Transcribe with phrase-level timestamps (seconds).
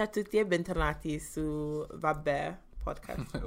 [0.00, 3.36] Ciao a tutti e bentornati su Vabbè Podcast.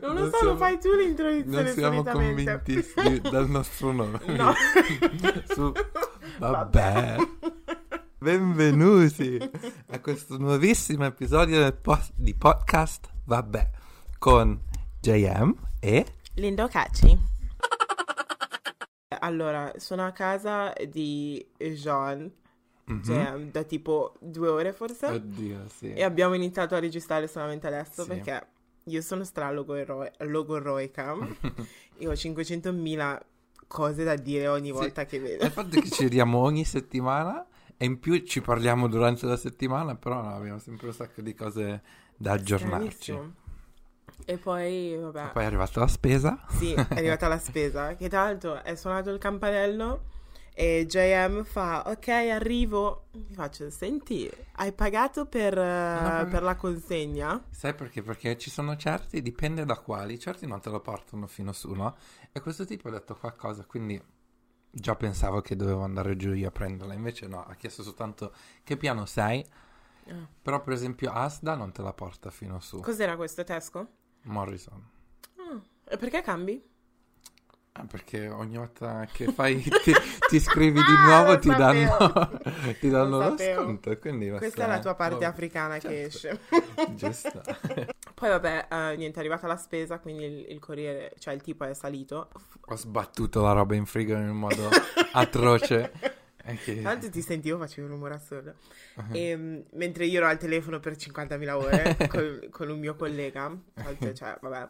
[0.00, 2.44] Non lo Non so, siamo- lo fai tu l'introduzione Non siamo solitamente.
[2.62, 4.20] convintissimi dal nostro nome.
[4.26, 4.52] No.
[5.52, 5.72] Su-
[6.38, 7.16] Vabbè.
[8.18, 9.50] Benvenuti
[9.88, 13.68] a questo nuovissimo episodio del pos- di podcast Vabbè
[14.16, 14.60] con
[15.00, 17.18] JM e Lindo Cacci.
[19.22, 22.30] Allora, sono a casa di Jean,
[22.92, 23.02] Mhm.
[23.04, 25.92] cioè, da tipo due ore forse, Oddio, sì.
[25.92, 28.08] e abbiamo iniziato a registrare solamente adesso Sì.
[28.08, 28.46] perché
[28.84, 31.16] io sono stra-logorroica
[31.98, 33.20] e ho 500.000
[33.66, 34.72] cose da dire ogni Sì.
[34.72, 35.50] volta che Il vedo.
[35.50, 39.94] fatto è che ci vediamo ogni settimana e in più ci parliamo durante la settimana,
[39.94, 41.82] però no, abbiamo sempre un sacco di cose
[42.16, 43.18] da aggiornarci.
[44.26, 46.44] E poi, vabbè, Poi è arrivata la spesa.
[46.48, 50.02] sì, è arrivata la spesa, che tra l'altro è suonato il campanello
[50.54, 53.06] e JM fa, ok, arrivo.
[53.12, 57.42] Mi faccio, senti, hai pagato per, eh, No, per la consegna?
[57.50, 58.02] Sai perché?
[58.02, 61.96] Perché ci sono certi, dipende da quali, certi non te lo portano fino su, no?
[62.32, 64.00] E questo tipo ha detto qualcosa, quindi
[64.72, 68.76] già pensavo che dovevo andare giù io a prenderla, invece no, ha chiesto soltanto che
[68.76, 69.44] piano sei,
[70.06, 70.26] Ah.
[70.42, 73.86] però per esempio Asda non te la porta fino su, Cos'era questo, Tesco?
[74.22, 74.82] Morrison.
[75.36, 76.62] Ah, E perché cambi?
[77.72, 79.92] Ah, perché ogni volta che fai, ti,
[80.28, 82.40] ti iscrivi di Ah, nuovo ti danno,
[82.80, 86.38] ti danno Lo lo sconto, Questa è la tua parte oh, africana che certo.
[86.48, 86.94] esce.
[86.94, 87.42] Giusto.
[88.14, 91.64] Poi vabbè, eh, niente, è arrivata la spesa, quindi il, il corriere, cioè il tipo
[91.64, 92.30] è salito.
[92.66, 94.68] Ho sbattuto la roba in frigo in un modo
[95.12, 95.92] atroce.
[96.64, 98.54] Che- Tanto ti sentivo, facevo un rumore assurdo.
[98.96, 99.14] Uh-huh.
[99.14, 103.56] E, mm, mentre io ero al telefono per 50.000 ore col- con un mio collega,
[104.12, 104.68] cioè, vabbè.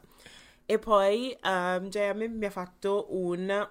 [0.70, 3.68] E poi ehm, JM mi ha fatto un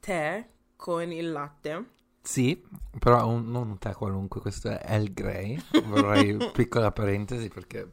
[0.00, 1.90] tè con il latte.
[2.22, 2.66] Sì,
[2.98, 5.62] però un- non un tè qualunque, questo è El Grey.
[5.84, 7.92] Vorrei piccola parentesi perché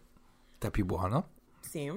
[0.58, 1.32] tè più buono.
[1.60, 1.92] Sì.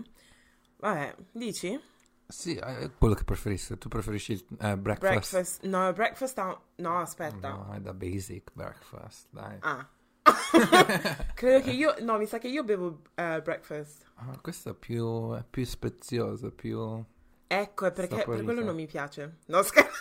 [0.78, 1.80] Vabbè, dici?
[2.26, 3.78] Sì, è quello che preferisci.
[3.78, 5.30] Tu preferisci il eh, breakfast?
[5.30, 5.64] Breakfast.
[5.66, 6.36] No, breakfast.
[6.36, 7.48] No, no, aspetta.
[7.48, 9.56] No, è da basic breakfast, dai.
[9.60, 9.88] Ah.
[11.34, 11.94] Credo che io.
[12.00, 14.04] No, mi sa che io bevo eh, breakfast.
[14.16, 17.04] Ah, questo è più, è più spezioso, più...
[17.46, 19.38] Ecco, è perché per quello non mi piace.
[19.46, 19.90] No, scherzo.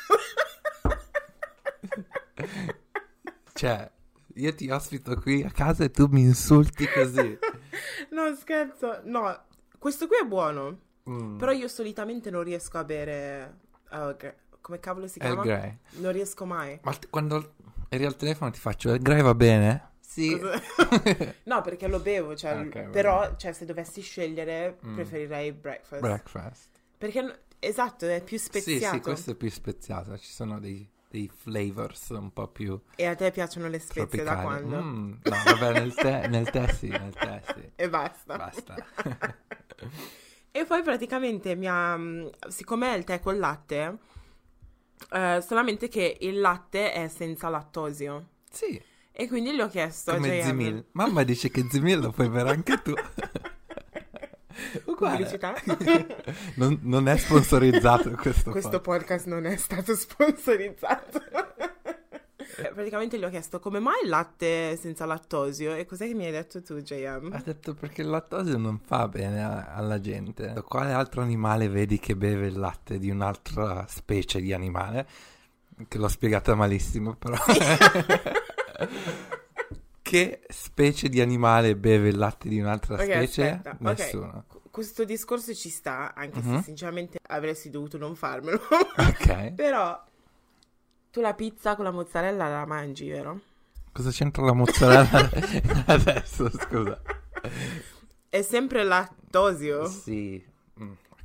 [3.53, 3.91] Cioè,
[4.35, 7.37] io ti ospito qui a casa e tu mi insulti così.
[8.09, 9.01] no, scherzo.
[9.03, 9.43] No,
[9.77, 10.79] questo qui è buono.
[11.07, 11.37] Mm.
[11.37, 13.59] Però io solitamente non riesco a bere.
[13.89, 15.43] gra- come cavolo si chiama?
[15.43, 15.77] Grey.
[15.97, 16.79] Non riesco mai.
[16.81, 17.53] Ma t- quando
[17.89, 19.89] eri al telefono ti faccio El Grey va bene?
[20.11, 20.37] Sì.
[21.43, 22.35] No, perché lo bevo.
[22.35, 24.95] Cioè, Ok, va però, cioè, se dovessi scegliere, Mm.
[24.95, 26.01] preferirei breakfast.
[26.01, 26.69] breakfast.
[26.97, 28.85] perché, esatto, è più speziato.
[28.85, 30.17] Sì, sì, questo è più speziato.
[30.17, 34.33] Ci sono dei, dei flavors un po' più E a te piacciono le spezie da
[34.35, 34.43] tropicali.
[34.67, 34.81] quando?
[34.83, 37.71] Mm, no, vabbè, nel tè, nel tè sì, nel tè sì.
[37.75, 38.35] E basta.
[38.35, 38.75] Basta.
[40.53, 41.95] E poi praticamente mi ha.
[41.97, 43.97] mm, Siccome è il tè col latte,
[45.11, 48.27] eh, solamente che il latte è senza lattosio.
[48.51, 48.81] sì,
[49.13, 50.45] E quindi gli ho chiesto a come JM.
[50.45, 50.85] Zimil.
[50.93, 52.93] Mamma dice che Zimil lo puoi bere anche tu.
[54.85, 55.39] Uguale.
[56.55, 59.25] Non, non è sponsorizzato questo, Questo podcast.
[59.25, 61.21] podcast non è stato sponsorizzato.
[62.57, 66.25] Eh, Praticamente gli ho chiesto come mai il latte senza lattosio e cos'è che mi
[66.25, 67.31] hai detto tu, JM?
[67.33, 70.53] Ha detto perché il lattosio non fa bene a- alla gente.
[70.67, 75.07] Quale altro animale vedi che beve il latte di un'altra specie di animale?
[75.87, 77.35] Che l'ho spiegata malissimo, però.
[80.01, 83.49] che specie di animale beve il latte di un'altra Ok, specie?
[83.49, 83.75] aspetta.
[83.79, 84.43] Nessuno.
[84.47, 86.57] Qu- Questo discorso ci sta, anche Mhm.
[86.57, 88.59] se sinceramente avresti dovuto non farmelo.
[88.97, 89.51] Ok.
[89.55, 90.03] Però
[91.11, 93.39] tu la pizza con la mozzarella la mangi, vero?
[93.91, 95.29] Cosa c'entra la mozzarella
[95.87, 97.01] adesso, scusa?
[98.29, 99.85] È sempre lattosio.
[99.87, 100.41] Sì.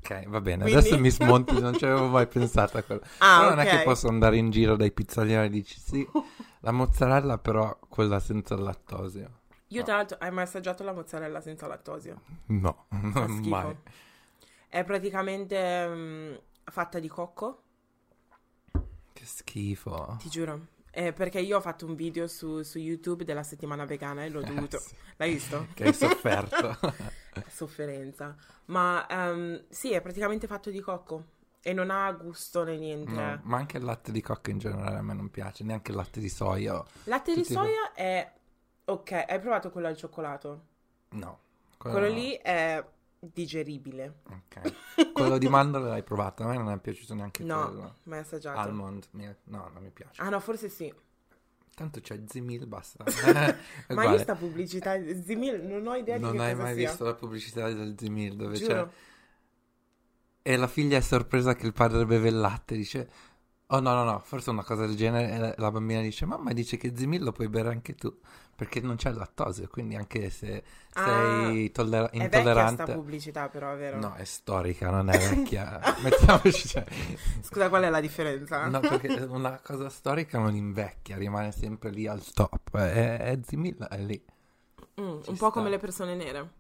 [0.09, 0.63] Ok, va bene.
[0.63, 3.03] Quindi- Adesso mi smonti, non ci avevo mai pensato a quello.
[3.19, 6.07] Ah, Però non è che posso andare in giro dai pizzolieri e dici sì,
[6.61, 9.41] la mozzarella però quella senza lattosio.
[9.69, 12.21] Io tra l'altro hai mai assaggiato la mozzarella senza lattosio?
[12.47, 13.77] No, non mai.
[14.69, 17.63] È praticamente mm, fatta di cocco,
[19.13, 20.17] Che schifo.
[20.21, 20.67] ti giuro.
[20.91, 24.41] Eh, perché io ho fatto un video su, su YouTube della settimana vegana e l'ho
[24.41, 24.77] dovuto...
[24.77, 24.95] Eh, sì.
[25.17, 25.67] L'hai visto?
[25.75, 26.79] Che hai sofferto.
[27.49, 28.37] Sofferenza.
[28.67, 31.35] Ma ehm, sì, è praticamente fatto di cocco.
[31.61, 33.11] E non ha gusto né niente.
[33.11, 35.97] No, ma anche il latte di cocco in generale a me non piace, neanche il
[35.97, 36.83] latte di soia.
[37.05, 38.33] Latte di Tutti- soia è...
[38.85, 40.63] Ok, hai provato quello al cioccolato?
[41.11, 41.41] No.
[41.77, 42.15] Quello no.
[42.15, 42.85] lì è
[43.19, 44.21] digeribile.
[44.31, 44.75] Ok.
[45.13, 47.95] Quello di mandorle l'hai provato, a me non è piaciuto neanche No, quello.
[48.05, 48.59] mai assaggiato.
[48.59, 50.21] Almond no, non mi piace.
[50.23, 50.93] Ah no, forse sì.
[51.77, 53.05] Tanto c'è Zimil, basta.
[53.93, 54.19] Ma io uguale.
[54.19, 56.89] sta pubblicità, Zimil, non ho idea Non di che hai cosa mai sia.
[56.89, 58.65] visto la pubblicità del Zimil dove c'è...
[58.65, 58.93] Giuro.
[60.43, 63.09] E la figlia è sorpresa che il padre beve il latte, dice...
[63.71, 65.33] Oh no, no, no, forse una cosa del genere.
[65.33, 68.17] E la- la bambina dice, mamma dice che Zimil lo puoi bere anche tu,
[68.57, 72.93] perché non c'è lattosio, quindi anche se sei tollera- È vecchia sta intollerante...
[72.95, 73.99] pubblicità però, vero?
[73.99, 75.81] No, è storica, non è vecchia.
[76.03, 76.67] Mettiamoci...
[76.69, 76.85] Cioè,
[77.43, 78.67] Scusa, qual è la differenza?
[78.67, 82.75] no, perché una cosa storica non invecchia, rimane sempre lì al top.
[82.75, 84.25] E, e Zimil è lì.
[85.01, 85.51] Mm, un Ci po' sta.
[85.51, 86.51] come le persone nere.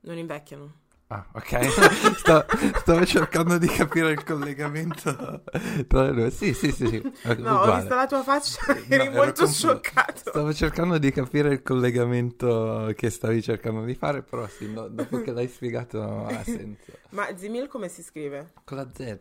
[0.00, 0.84] Non invecchiano.
[1.08, 1.68] Ah, ok.
[2.18, 2.44] Sto-
[2.80, 5.44] stavo cercando di capire il collegamento
[5.86, 6.30] tra le due.
[6.32, 7.00] Sì, sì, sì, sì.
[7.38, 7.80] No, ho uguale.
[7.80, 9.52] visto la tua faccia, No, eri molto confuso.
[9.68, 10.30] scioccato.
[10.30, 15.20] Stavo cercando di capire il collegamento che stavi cercando di fare, però sì, no, dopo
[15.22, 16.92] che l'hai spiegato ha senso.
[17.10, 18.52] Ma Zimil come si scrive?
[18.64, 19.16] Con la Z?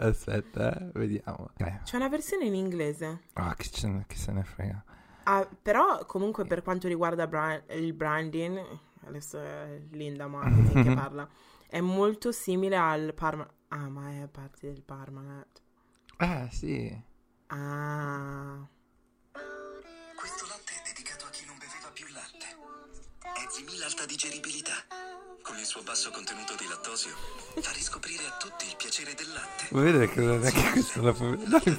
[0.00, 1.50] Aspetta, eh, vediamo.
[1.82, 3.22] C'è una versione in inglese.
[3.32, 4.84] Ah, ne- che se ne frega.
[5.24, 8.64] Ah, però comunque per quanto riguarda bra- il branding,
[9.04, 11.28] adesso è Linda Marketing che parla,
[11.68, 13.46] è molto simile al Parma...
[13.68, 15.62] Ah, ma è parte del Parmalat.
[16.18, 17.02] Ah, sì.
[17.48, 18.66] Ah...
[20.14, 22.46] Questo latte è dedicato a chi non beveva più latte.
[23.20, 25.17] È Zimil alta digeribilità.
[25.42, 27.14] Con il suo basso contenuto di lattosio,
[27.60, 29.66] fa riscoprire a tutti il piacere del latte.
[29.70, 31.78] Vuoi vedere che non è che questa è la Parmalat.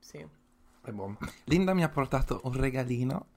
[0.00, 0.26] Sì.
[0.82, 1.16] È buono.
[1.44, 3.28] Linda mi ha portato un regalino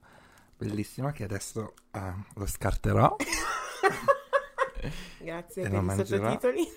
[0.56, 3.16] bellissimo che adesso ah, lo scarterò.
[5.18, 6.30] Grazie E per i mangerò.
[6.30, 6.68] sottotitoli.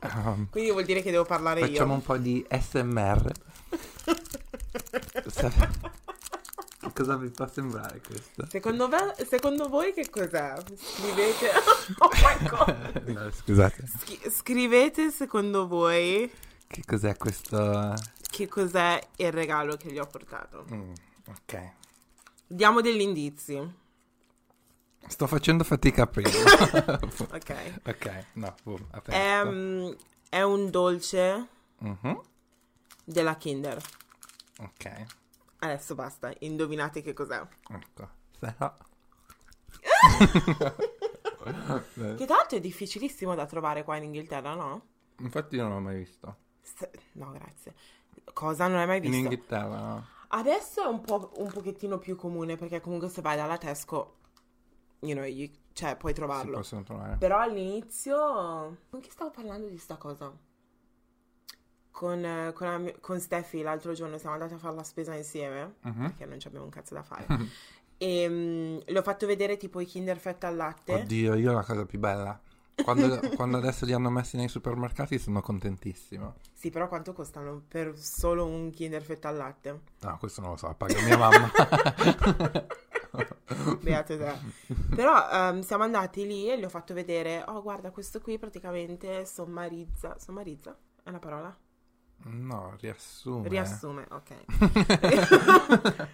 [0.00, 1.98] Ah, Quindi vuol dire che devo parlare facciamo io.
[1.98, 3.32] un po' di SMR.
[6.80, 8.46] Sa- Cosa vi fa sembrare questo?
[8.48, 10.54] Secondo, me- secondo voi che cos'è?
[10.76, 11.50] Scrivete...
[11.98, 13.02] Oh my god!
[13.10, 13.84] No, scusate.
[13.86, 16.30] Schi- scrivete secondo voi
[16.66, 17.94] Che cos'è questo?
[18.30, 20.64] che cos'è il regalo che gli ho portato.
[20.72, 20.92] Mm,
[21.26, 21.72] ok.
[22.46, 23.78] Diamo degli indizi.
[25.08, 27.08] Sto facendo fatica a aprirlo.
[27.32, 27.80] Ok.
[27.84, 28.86] ok, no, boom.
[29.06, 29.90] È, mm,
[30.28, 31.48] è un dolce
[31.78, 32.20] Mhm,
[33.04, 33.82] della Kinder.
[34.60, 35.06] Ok,
[35.60, 37.40] Adesso basta, indovinate che cos'è.
[37.68, 38.08] ecco.
[38.40, 38.74] No-
[42.16, 44.82] Che l'altro è difficilissimo da trovare qua in Inghilterra, no?
[45.18, 46.36] Infatti io non l'ho mai visto.
[46.60, 47.74] Se- No, grazie.
[48.32, 49.16] Cosa non hai mai In visto?
[49.16, 50.06] Inghilterra, no?
[50.28, 54.16] Adesso è un po' un pochettino più comune perché comunque se vai dalla Tesco,
[55.00, 56.56] you know, you- cioè puoi Si trovarlo.
[56.58, 57.16] possono trovare.
[57.16, 58.76] Però all'inizio...
[58.90, 60.32] Con chi stavo parlando di sta cosa?
[61.90, 65.74] Con, eh, con, la con Steffi l'altro giorno siamo andati a fare la spesa insieme,
[65.82, 66.00] Mhm.
[66.02, 67.26] perché non ci abbiamo un cazzo da fare.
[67.98, 70.94] e mm, le ho fatto vedere tipo i Kinder Fetta al latte.
[70.94, 72.40] Oddio, io la cosa più bella.
[72.82, 76.36] Quando, quando adesso li hanno messi nei supermercati sono contentissimo.
[76.54, 79.80] Sì, però quanto costano per solo un Kinder Fetta al latte?
[80.00, 81.50] No, questo non lo so, paga mia mamma.
[83.82, 84.32] Beate te.
[84.94, 89.26] Però ehm, siamo andati lì e le ho fatto vedere, oh guarda questo qui praticamente
[89.26, 90.76] sommarizza, sommarizza?
[91.02, 91.54] È una parola?
[92.24, 93.48] No, riassume.
[93.48, 94.44] Riassume, ok.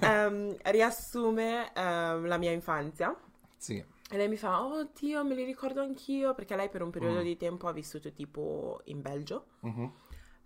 [0.00, 3.14] Ehm, riassume ehm, la mia infanzia.
[3.56, 3.76] Sì.
[4.10, 7.20] E lei mi fa, oh Dio, me li ricordo anch'io, perché lei per un periodo
[7.20, 7.24] Mm.
[7.24, 9.46] di tempo ha vissuto tipo in Belgio.
[9.60, 9.92] Mhm.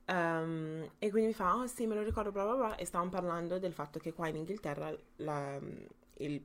[0.07, 2.77] Ehm, e quindi mi fa, oh sì, me lo ricordo, bla bla bla.
[2.77, 5.59] E stavamo parlando del fatto che qua in Inghilterra la-
[6.19, 6.45] il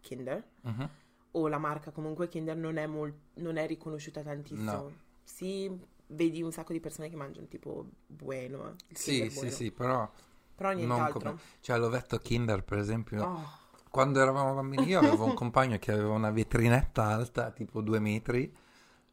[0.00, 0.90] Kinder, Mhm.
[1.32, 4.70] o la marca comunque Kinder, non è, mol- non è riconosciuta tantissimo.
[4.72, 4.92] No.
[5.24, 5.68] Sì,
[6.08, 8.76] vedi un sacco di persone che mangiano tipo Bueno.
[8.88, 9.50] il Sì, Kinder sì, Bueno.
[9.50, 10.10] sì, però
[10.54, 11.20] Però nient'altro.
[11.30, 11.38] come...
[11.60, 13.48] Cioè, l'ovetto Kinder, per esempio, Oh,
[13.90, 18.54] quando eravamo bambini io avevo un compagno che aveva una vetrinetta alta, tipo due metri,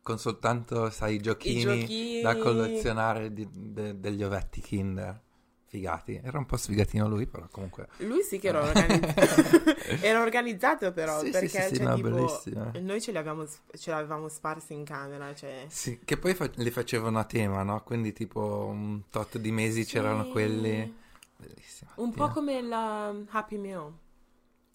[0.01, 2.15] con soltanto, sai, giochini, giochini.
[2.17, 5.21] da collezionare di- de- degli ovetti Kinder.
[5.67, 6.19] Figati.
[6.23, 7.87] Era un po' sfigatino lui, però comunque...
[7.97, 9.75] Lui sì che era organizzato.
[10.01, 12.71] era organizzato però, Sì, perché sì, sì, cioè, no, tipo, bellissimo.
[12.79, 15.65] noi ce li, avevamo, ce l'avevamo sparsi in camera, cioè...
[15.67, 17.81] Sì, che poi fa- li facevano a tema, no?
[17.83, 21.03] Quindi tipo un tot di mesi c'erano quelli...
[21.37, 21.91] Bellissimo.
[21.95, 23.91] Un po' come la Happy Meal.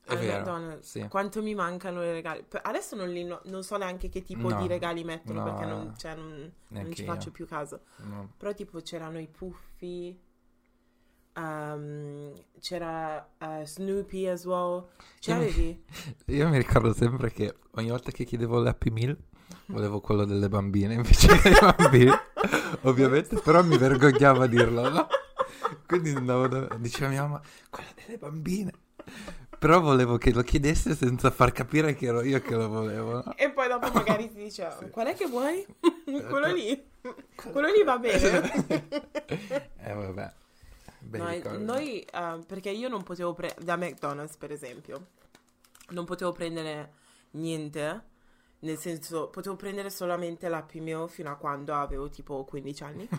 [0.05, 0.79] È vero.
[1.09, 2.45] Quanto mi mancano i regali.
[2.63, 5.65] Adesso non, li no- non so neanche che tipo No, di regali mettono no, perché
[5.67, 7.13] non, cioè, non- non ci io.
[7.13, 7.83] faccio più caso.
[8.37, 10.19] Però tipo c'erano i puffi,
[11.35, 14.87] ehm, c'era eh, Snoopy as well.
[15.19, 15.85] Ce Io mi- l'avevi?
[16.37, 19.17] Io mi ricordo sempre che ogni volta che chiedevo l'Happy Meal
[19.67, 22.11] volevo quello delle bambine invece dei bambini,
[22.83, 25.07] ovviamente, però mi vergognavo a dirlo, no?
[25.87, 26.69] Quindi andavo da...
[26.77, 28.73] diceva mia mamma, quello delle bambine.
[29.59, 33.13] Però volevo che lo chiedesse senza far capire che ero io che lo volevo.
[33.25, 33.35] no?
[33.37, 35.67] E poi dopo magari ti dice, qual è che vuoi?
[36.05, 36.83] Quello lì.
[37.35, 38.53] Quello lì va bene.
[39.77, 40.33] Eh vabbè.
[41.09, 41.65] Noi, ricordi.
[41.65, 45.09] noi, eh, perché io non potevo prendere, da McDonald's per esempio,
[45.91, 46.93] non potevo prendere
[47.33, 48.05] niente,
[48.61, 53.09] nel senso, potevo prendere solamente l'Happy Meal fino a quando avevo tipo 15 anni.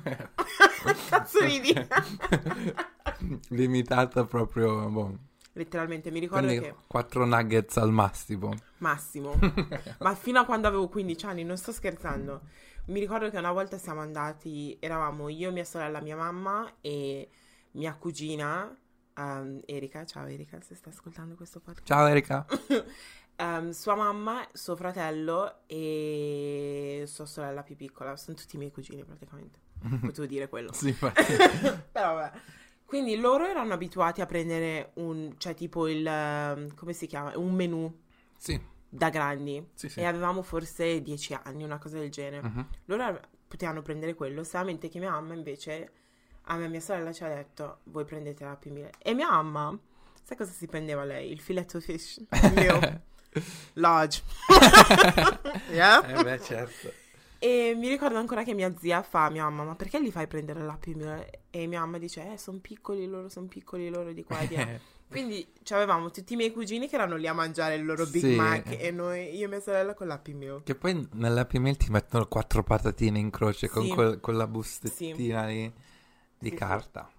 [1.10, 1.74] Cazzo ridi?
[3.50, 5.18] Limitata proprio, boh.
[5.54, 8.54] Letteralmente, mi ricordo Quindi che, 4 nuggets al massimo.
[8.78, 9.38] massimo,
[10.00, 12.42] ma fino a quando avevo 15 anni, non sto scherzando.
[12.86, 17.30] Mi ricordo che una volta siamo andati, eravamo io, mia sorella, mia mamma e
[17.72, 18.76] mia cugina,
[19.16, 21.88] ehm, Erika, ciao Erika se stai ascoltando questo podcast.
[21.88, 22.46] Ciao Erika.
[23.38, 29.04] Ehm, sua mamma, suo fratello e sua sorella più piccola, sono tutti i miei cugini
[29.04, 29.58] praticamente.
[30.00, 30.72] Potevo dire quello.
[30.74, 31.24] sì, infatti.
[31.92, 32.40] Però vabbè.
[32.86, 37.36] Quindi loro erano abituati a prendere un, cioè tipo il, ehm, come si chiama?
[37.36, 37.92] Un menù
[38.38, 39.66] sì, da grandi.
[39.74, 40.02] sì, sì.
[40.02, 42.48] E avevamo forse 10 anni, una cosa del genere.
[42.48, 42.68] Mhm.
[42.86, 45.94] Loro potevano prendere quello, solamente che mia mamma invece,
[46.52, 48.90] a me mia sorella ci ha detto, voi prendete la Happy Meal.
[49.02, 49.78] E mia mamma,
[50.22, 51.32] sai cosa si prendeva lei?
[51.32, 52.22] Il filetto fish
[52.54, 53.02] meal.
[53.74, 54.22] Large.
[55.72, 56.06] Yeah?
[56.20, 56.92] Eh beh, certo.
[57.40, 60.62] E mi ricordo ancora che mia zia fa mia mamma, ma perché li fai prendere
[60.62, 61.26] l'Happy Meal?
[61.50, 64.56] E mia mamma dice, eh, sono piccoli loro, sono piccoli loro di qua e di
[64.56, 64.68] là.
[65.10, 68.22] Quindi ci avevamo tutti i miei cugini che erano lì a mangiare il loro Big
[68.24, 68.36] Sì.
[68.36, 70.64] Mac e noi, io e mia sorella con l'Happy Meal.
[70.64, 73.90] Che poi nell'Happy Meal ti mettono quattro patatine in croce con Sì.
[73.90, 75.72] quel- quella bustettina lì
[76.42, 76.56] di Sì, sì.
[76.60, 77.10] carta.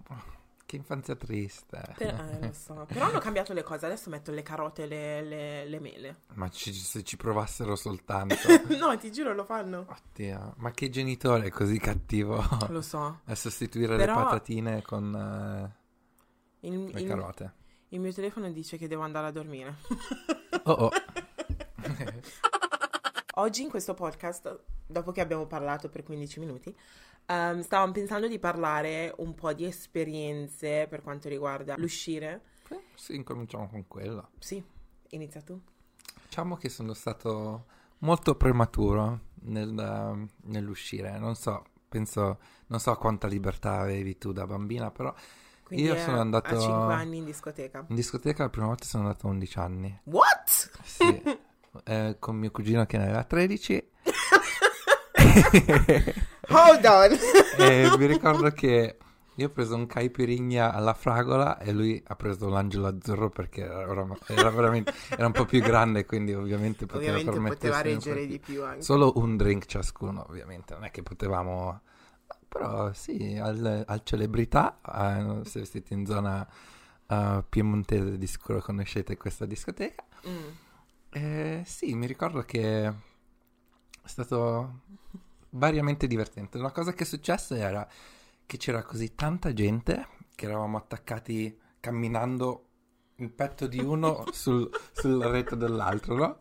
[0.64, 1.82] Che infanzia triste.
[1.98, 2.86] Per- eh, lo so.
[2.88, 6.16] Però hanno cambiato le cose, adesso metto le carote e le, le- le mele.
[6.34, 8.34] Ma ci- se ci provassero soltanto.
[8.78, 9.86] no, ti giuro, lo fanno.
[9.86, 13.20] Oddio, ma che genitore è così cattivo Lo so.
[13.24, 17.52] a sostituire Però- le patatine con eh, Il, le il- carote?
[17.90, 19.76] il mio telefono dice che devo andare a dormire.
[20.64, 20.90] Oh oh.
[23.36, 26.76] Oggi in questo podcast, dopo che abbiamo parlato per 15 minuti,
[27.26, 32.42] ehm, stavamo pensando di parlare un po' di esperienze per quanto riguarda l'uscire.
[32.94, 34.30] sì, incominciamo con quello.
[34.38, 34.62] Sì,
[35.10, 35.60] inizia tu.
[36.24, 37.66] Diciamo che sono stato
[37.98, 41.18] molto prematuro nel- nell'uscire.
[41.18, 42.38] Non so, penso,
[42.68, 45.14] non so quanta libertà avevi tu da bambina, però
[45.64, 47.84] Quindi Io sono andato- a 5 anni in discoteca.
[47.88, 50.00] in discoteca la prima volta sono andato a 11 anni.
[50.04, 50.70] What?
[50.82, 51.22] Sì,
[51.84, 53.90] eh, con mio cugino che ne aveva 13.
[56.52, 57.18] Hold on.
[57.58, 58.96] e mi ricordo che
[59.36, 63.80] io ho preso un caipirinha alla fragola e lui ha preso l'angelo azzurro perché era,
[64.26, 68.62] era veramente era un po' più grande, quindi ovviamente poteva Ovviamente poteva reggere di più
[68.62, 68.82] anche.
[68.82, 71.80] Solo un drink ciascuno, ovviamente, non è che potevamo...
[72.46, 76.46] Però sì, al, al celebrità, eh, se siete in zona
[77.06, 80.04] eh, piemontese di sicuro conoscete questa discoteca.
[80.28, 80.48] Mm.
[81.10, 82.94] Eh, sì, mi ricordo che è
[84.04, 84.80] stato
[85.52, 86.58] variamente divertente.
[86.58, 87.86] Una cosa che è successa era
[88.46, 92.66] che c'era così tanta gente che eravamo attaccati camminando
[93.16, 96.36] il petto di uno sul, sulla rete dell'altro, no?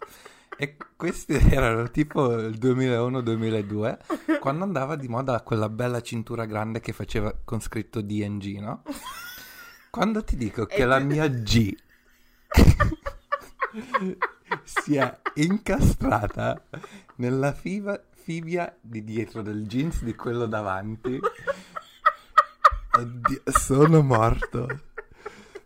[0.58, 6.94] E questi erano tipo il 2001-2002, quando andava di moda quella bella cintura grande che
[6.94, 8.84] faceva con scritto DNG, no?
[9.89, 11.75] Quando ti dico che la mia G
[14.63, 16.62] si è incastrata
[17.15, 21.20] nella fiba- fibia di dietro del jeans di quello davanti.
[22.98, 24.67] Oddio, sono morto.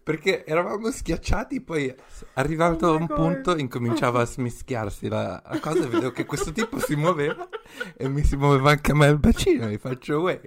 [0.06, 1.94] Perché eravamo schiacciati, poi
[2.34, 6.26] arrivato Oh a my un punto incominciava a smischiarsi la, la cosa e vedevo che
[6.26, 7.50] questo tipo si muoveva
[7.98, 9.66] e mi si muoveva anche a me il bacino.
[9.66, 10.40] Mi faccio, uè,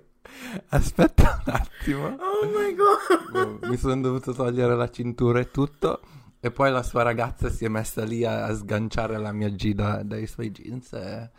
[0.69, 2.07] aspetta un attimo.
[2.07, 3.65] Oh my god.
[3.65, 6.03] Mi sono dovuto togliere la cintura e tutto.
[6.41, 9.73] E poi la sua ragazza si è messa lì a, a sganciare la mia G
[9.73, 10.93] da- dai suoi jeans.
[10.93, 11.31] E...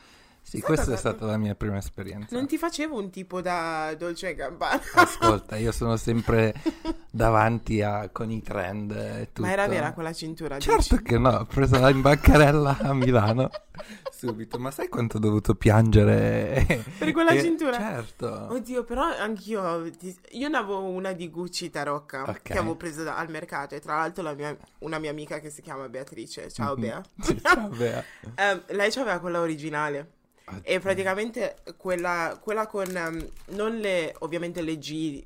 [0.50, 2.36] Sì, questa è stata la mia prima esperienza.
[2.36, 4.82] Non ti facevo un tipo da Dolce e Gabbana.
[4.96, 6.56] Ascolta, io sono sempre
[7.12, 9.42] davanti a, con i trend e tutto.
[9.44, 10.58] Ma era vera quella cintura?
[10.58, 11.04] Certo dici?
[11.04, 13.50] che no, ho preso la in bancarella a Milano
[14.12, 14.58] subito.
[14.58, 16.84] Ma sai quanto ho dovuto piangere?
[16.98, 17.78] Per quella E- cintura?
[17.78, 18.48] Certo.
[18.50, 19.86] Oddio, però anch'io.
[20.32, 22.42] Io ne avevo una di Gucci Tarocca Ok.
[22.42, 23.76] che avevo preso da- al mercato.
[23.76, 26.50] E tra l'altro la mia- una mia amica che si chiama Beatrice.
[26.52, 26.82] Ciao Mhm.
[26.82, 27.02] Bea.
[27.22, 28.04] Sì, ciao, Bea.
[28.34, 30.14] Ehm, lei aveva quella originale.
[30.62, 30.80] E Oddio.
[30.80, 35.24] praticamente quella, quella con ehm, non le ovviamente le G,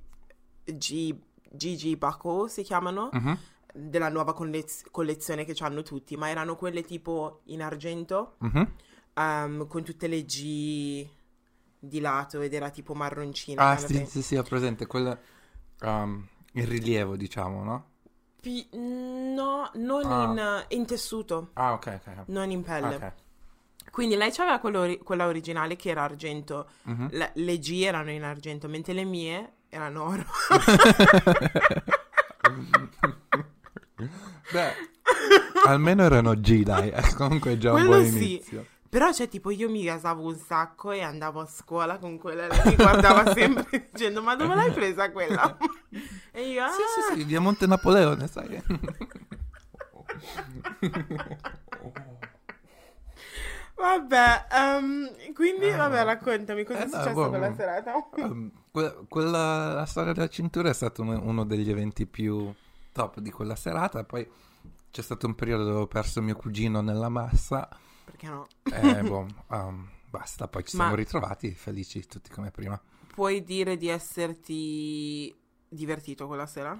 [0.65, 1.15] G
[1.55, 3.37] GG Buckle si chiamano Mhm,
[3.73, 8.67] della nuova collez- collezione che hanno tutti, ma erano quelle tipo in argento mhm.
[9.13, 11.07] ehm, con tutte le G
[11.79, 13.63] di lato ed era tipo marroncina.
[13.63, 14.85] Ah, sì, sì, sì, ho presente.
[14.87, 15.17] Quella,
[15.81, 17.91] um, il rilievo, diciamo, no?
[18.41, 20.23] Pi- no, non Ah.
[20.23, 22.25] in, in tessuto, Ah, ok, ok.
[22.27, 22.95] non in pelle.
[22.95, 23.13] Ok.
[23.93, 24.57] Quindi lei aveva
[25.03, 27.09] quella originale che era argento, Mhm.
[27.11, 30.25] La- le G erano in argento, mentre le mie erano oro.
[34.51, 34.73] Beh,
[35.67, 36.89] almeno erano G, dai.
[36.89, 38.15] eh, Comunque è già un Quello buon sì.
[38.33, 38.65] inizio.
[38.89, 42.47] Però, cioè, tipo, io mi gasavo un sacco e andavo a scuola con quella.
[42.47, 45.55] Lei mi guardava sempre dicendo: Ma dove l'hai presa quella?
[46.31, 46.81] e io, ah, Sì,
[47.13, 48.59] sì, sì, via Monte Napoleone, sai.
[53.75, 54.47] vabbè.
[54.51, 55.77] ehm, quindi, Ah.
[55.77, 57.93] vabbè, raccontami cosa Eh, è no, successo boh, quella serata.
[58.17, 62.53] Um, que- quella, la storia della cintura è stato uno, uno degli eventi più
[62.91, 64.03] top di quella serata.
[64.03, 64.29] Poi
[64.91, 67.67] c'è stato un periodo dove ho perso mio cugino nella massa.
[68.05, 68.47] Perché no?
[68.63, 70.47] E boh, um, basta.
[70.47, 72.79] Poi ci Ma- siamo ritrovati felici tutti come prima.
[73.13, 75.33] Puoi dire di esserti
[75.69, 76.77] divertito quella sera?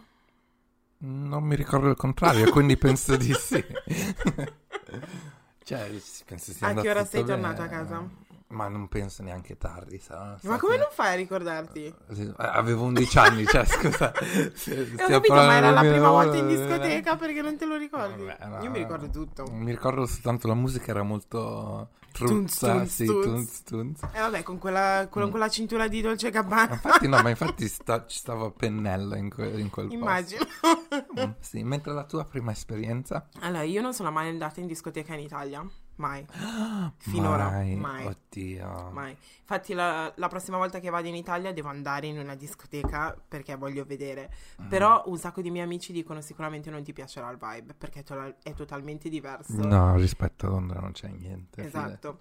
[1.05, 3.63] Non mi ricordo il contrario, quindi penso di sì.
[5.63, 5.89] cioè,
[6.25, 7.73] penso sia A che ora sei tornato bene.
[7.75, 8.07] a casa?
[8.47, 9.97] Ma non penso neanche tardi.
[9.97, 11.85] saranno Ma come non fai a ricordarti?
[11.85, 14.13] Eh, Avevo 11 anni, cioè, scusa.
[14.53, 17.77] Se- Eh, Ho capito, ma era la prima volta in discoteca perché non te lo
[17.77, 18.23] ricordi?
[18.25, 19.45] Vabbè, no, Io mi ricordo tutto.
[19.51, 24.01] Mi ricordo soltanto la musica era molto truzza, sì, tunz, tunz.
[24.13, 25.29] E vabbè, con quella, con Mm.
[25.29, 26.73] quella cintura di Dolce Gabbana.
[26.73, 30.45] Infatti no, ma infatti sta- ci stavo a pennello in, que- in quel Immagino.
[30.61, 31.05] posto.
[31.19, 33.27] Mm, sì, mentre la tua prima esperienza?
[33.41, 35.67] Allora, io non sono mai andata in discoteca in Italia.
[35.95, 36.25] Mai.
[36.97, 37.49] Finora.
[37.49, 38.05] Mai, Mai.
[38.05, 38.89] Oddio.
[38.91, 39.15] Mai.
[39.39, 43.55] Infatti, la, la prossima volta che vado in Italia devo andare in una discoteca perché
[43.55, 44.31] voglio vedere.
[44.61, 44.67] Mm.
[44.67, 48.03] Però un sacco di miei amici dicono sicuramente non ti piacerà il vibe perché è,
[48.03, 49.65] to- è totalmente diverso.
[49.65, 51.65] No, rispetto a Londra non c'è niente.
[51.65, 52.19] Esatto.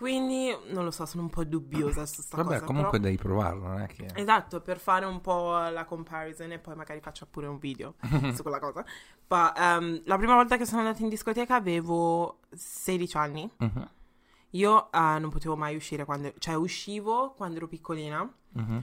[0.00, 2.64] Quindi, non lo so, sono un po' dubbiosa su sta Vabbè, cosa.
[2.64, 4.08] comunque però- devi provarlo, non è che...
[4.14, 7.96] Esatto, per fare un po' la comparison e poi magari faccio pure un video
[8.34, 8.82] su quella cosa.
[9.28, 13.50] Ma ehm, la prima volta che sono andata in discoteca avevo 16 anni.
[13.58, 13.90] Mhm,
[14.52, 16.32] Io eh, non potevo mai uscire quando...
[16.38, 18.82] Cioè, uscivo quando ero piccolina mhm.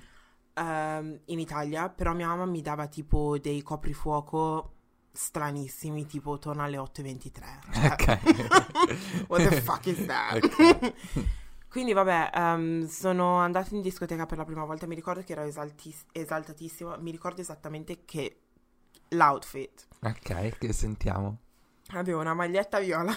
[0.53, 4.73] ehm, in Italia, però mia mamma mi dava tipo dei coprifuoco
[5.17, 7.31] stranissimi, tipo torna alle 8.23.
[7.73, 9.25] Cioè, Ok.
[9.27, 10.43] What the fuck is that?
[10.43, 10.93] Ok.
[11.67, 15.43] Quindi vabbè, ehm, sono andata in discoteca per la prima volta, mi ricordo che ero
[15.43, 18.39] esaltis- esaltatissima, mi ricordo esattamente che
[19.09, 19.87] l'outfit.
[20.01, 21.39] Ok, che sentiamo.
[21.91, 23.13] Avevo una maglietta viola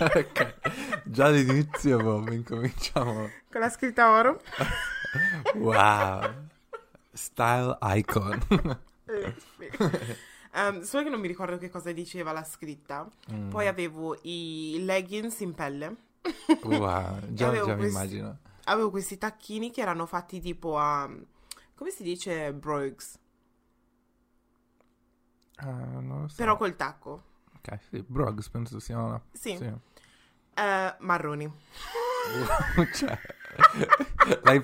[0.00, 0.54] ok,
[1.04, 3.30] già all'inizio boh, incominciamo.
[3.50, 4.40] con la scritta oro.
[5.56, 6.48] Wow,
[7.12, 8.40] style icon.
[10.56, 13.06] Ehm, solo che non mi ricordo che cosa diceva la scritta.
[13.30, 13.50] Mm.
[13.50, 15.96] Poi avevo i leggings in pelle.
[16.62, 18.38] Wow, già, già mi questi- immagino.
[18.64, 21.08] Avevo questi tacchini che erano fatti tipo a...
[21.74, 22.52] come si dice?
[22.52, 23.18] Brogues.
[25.62, 26.36] Non lo so.
[26.36, 27.22] Però col tacco.
[27.56, 29.22] Ok, sì, Brogs penso sia una...
[29.32, 29.56] Sì.
[29.56, 29.72] sì.
[30.54, 31.52] Eh, marroni.
[32.94, 33.18] cioè,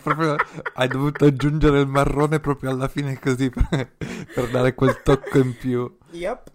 [0.01, 0.37] proprio...
[0.75, 3.93] Hai dovuto aggiungere il marrone proprio alla fine così per,
[4.35, 5.99] per dare quel tocco in più.
[6.11, 6.51] Yep.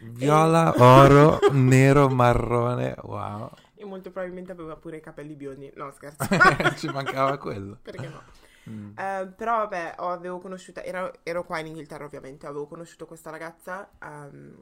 [0.00, 3.50] Viola, oro, nero, marrone, wow.
[3.74, 5.72] E molto probabilmente aveva pure i capelli biondi.
[5.76, 6.26] No, scherzo.
[6.76, 7.78] Ci mancava quello.
[7.82, 8.22] Perché no?
[8.68, 8.96] Mm.
[8.96, 13.30] Eh, però vabbè, ho- avevo conosciuto, ero, ero qua in Inghilterra ovviamente, avevo conosciuto questa
[13.30, 14.54] ragazza ehm,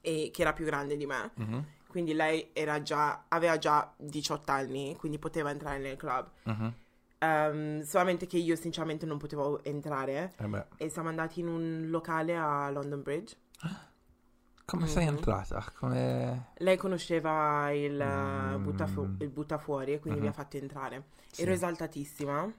[0.00, 4.50] e, che era più grande di me, Mhm, quindi lei era già, aveva già 18
[4.50, 6.28] anni, quindi poteva entrare nel club.
[6.42, 6.74] mhm.
[7.18, 12.36] Ehm, solamente che io sinceramente non potevo entrare Eh e siamo andati in un locale
[12.36, 13.36] a London Bridge.
[14.66, 15.14] come sei Mhm.
[15.14, 15.64] entrata?
[15.78, 16.48] Come...
[16.56, 18.62] Lei conosceva il, eh, Mm.
[18.64, 20.32] buttafu- il buttafuori e quindi mi Mhm.
[20.32, 21.04] ha fatto entrare.
[21.30, 21.42] Sì.
[21.42, 22.52] Ero esaltatissima.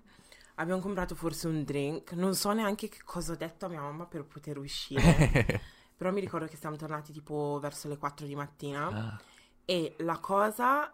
[0.56, 2.14] Abbiamo comprato forse un drink.
[2.14, 5.02] Non so neanche che cosa ho detto a mia mamma per poter uscire.
[5.98, 8.88] Però mi ricordo che siamo tornati tipo verso le 4 di mattina.
[8.88, 9.22] Ah,
[9.66, 10.92] E la cosa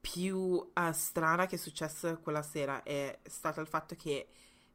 [0.00, 4.26] più eh, strana che è successa quella sera è stato il fatto che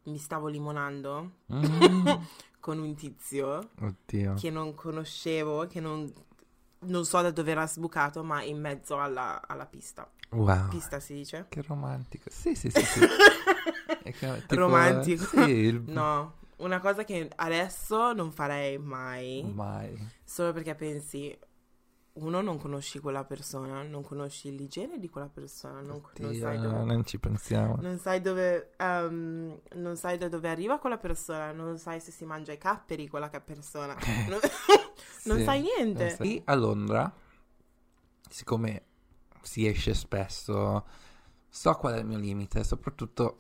[0.04, 2.08] mi stavo limonando mm,
[2.60, 4.34] con un tizio Oddio.
[4.36, 6.12] che non conoscevo, che non,
[6.80, 10.10] non so da dove era sbucato, ma in mezzo alla, alla pista.
[10.32, 10.68] Wow.
[10.70, 11.46] Pista si dice?
[11.50, 12.30] Che romantico.
[12.32, 12.82] Sì, sì, sì.
[12.84, 13.00] sì.
[14.04, 15.26] È che- tipo, Romantico.
[15.26, 15.82] Sì, il...
[15.88, 19.98] No, una cosa che adesso non farei mai, Mai.
[20.24, 21.38] solo perché pensi,
[22.14, 26.58] uno, non conosci quella persona, non conosci l'igiene di quella persona, non, non Oddio, sai
[26.60, 26.84] dove...
[26.84, 27.76] non ci pensiamo.
[27.82, 32.26] Non sai dove, ehm, non sai da dove arriva quella persona, non sai se si
[32.26, 33.96] mangia i capperi quella persona,
[34.28, 34.40] non,
[35.26, 36.06] non Sì, sai niente.
[36.08, 36.18] non.
[36.18, 37.14] Qui a Londra,
[38.30, 38.84] siccome
[39.42, 40.86] si esce spesso,
[41.48, 43.40] so qual è il mio limite, soprattutto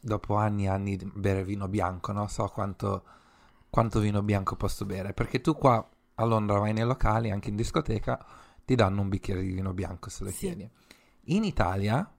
[0.00, 2.26] dopo anni e anni di bere vino bianco, no?
[2.28, 3.04] So quanto
[3.70, 7.56] quanto vino bianco posso bere, perché tu qua a Londra vai nei locali, anche in
[7.56, 8.24] discoteca,
[8.64, 10.36] ti danno un bicchiere di vino bianco se lo Sì.
[10.38, 10.68] chiedi.
[11.24, 12.10] In Italia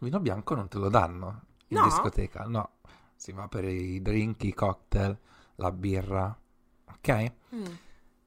[0.00, 1.84] vino bianco non te lo danno in No?
[1.84, 2.72] discoteca, no.
[3.16, 5.18] Si va per i drink, i cocktail,
[5.56, 6.38] la birra,
[6.86, 7.32] ok?
[7.54, 7.64] Mm.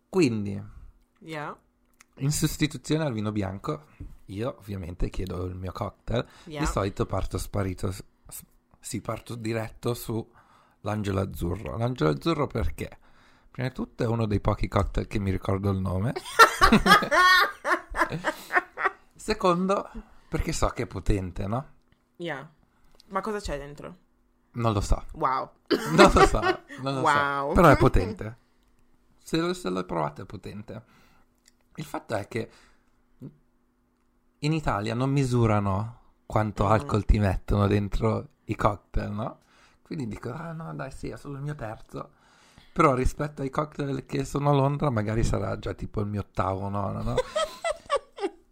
[0.09, 0.61] Quindi,
[1.19, 1.55] Yeah.
[2.17, 3.85] in sostituzione al vino bianco,
[4.25, 6.25] io ovviamente chiedo il mio cocktail.
[6.45, 6.61] Yeah.
[6.61, 7.91] Di solito parto sparito,
[8.83, 10.31] s- sì, parto diretto su
[10.81, 11.77] l'angelo azzurro.
[11.77, 12.97] L'angelo azzurro perché?
[13.51, 16.13] Prima di tutto è uno dei pochi cocktail che mi ricordo il nome.
[19.15, 19.89] Secondo,
[20.27, 21.67] perché so che è potente, no?
[22.17, 22.49] Yeah.
[23.07, 23.97] Ma cosa c'è dentro?
[24.53, 25.49] Non lo so, Wow.
[25.95, 26.39] non lo so,
[26.81, 27.47] non lo Wow.
[27.49, 27.53] so.
[27.53, 28.37] Però è potente.
[29.17, 30.83] Se lo, se l'ho provato è potente.
[31.75, 32.49] Il fatto è che
[34.39, 36.71] in Italia non misurano quanto Mm.
[36.71, 39.39] alcol ti mettono dentro i cocktail, no?
[39.81, 42.11] Quindi dico, ah no, dai, sì, è solo il mio terzo.
[42.71, 46.69] Però rispetto ai cocktail che sono a Londra, magari sarà già tipo il mio ottavo,
[46.69, 47.15] nono, no?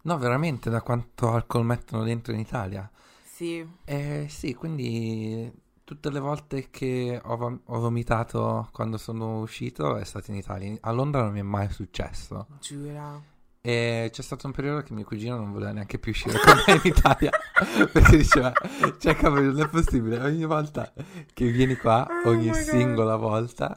[0.04, 2.90] No, veramente, da quanto alcol mettono dentro in Italia.
[3.24, 3.64] Sì.
[3.86, 5.52] Eh sì, quindi
[5.84, 10.76] tutte le volte che ho, vom- ho vomitato quando sono uscito è stato in Italia.
[10.82, 12.48] A Londra non mi è mai successo.
[12.60, 13.22] Giura.
[13.64, 16.74] E c'è stato un periodo che mio cugino non voleva neanche più uscire con me
[16.74, 17.30] in Italia
[17.94, 18.52] perché diceva,
[18.98, 20.92] cioè cavolo, non è possibile, ogni volta
[21.32, 22.56] che vieni qua, Oh ogni God.
[22.60, 23.76] singola volta,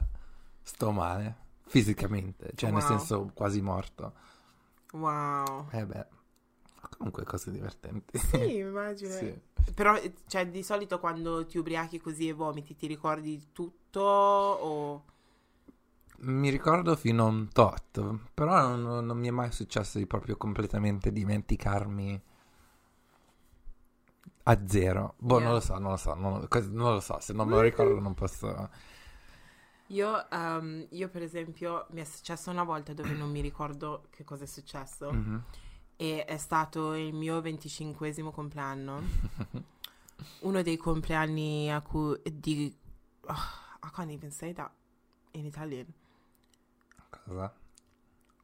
[0.63, 1.35] sto male,
[1.67, 2.89] fisicamente, cioè nel Wow.
[2.89, 4.13] senso quasi morto.
[4.93, 5.67] Wow.
[5.71, 6.05] Eh beh,
[6.97, 8.17] comunque cose divertenti.
[8.17, 9.11] Sì, immagino.
[9.11, 9.39] Sì.
[9.73, 15.03] Però, cioè, di solito quando ti ubriachi così e vomiti, ti ricordi tutto o...
[16.17, 18.01] Mi ricordo fino a un tot,
[18.33, 22.21] però non, non mi è mai successo di proprio completamente dimenticarmi
[24.43, 25.15] a zero.
[25.17, 25.43] Boh, Yeah.
[25.45, 27.99] non lo so, non lo so, non, non lo so, se non me lo ricordo
[27.99, 28.69] non posso...
[29.89, 34.23] Io, ehm, io, per esempio, mi è successo una volta dove non mi ricordo che
[34.23, 35.43] cosa è successo Mhm.
[35.97, 39.01] e è stato il mio 25esimo compleanno.
[40.41, 42.19] Uno dei compleanni a cui...
[42.33, 42.75] di...
[43.27, 43.33] oh,
[43.83, 44.71] I can't even say that
[45.31, 45.85] in Italian.
[47.25, 47.53] Cosa?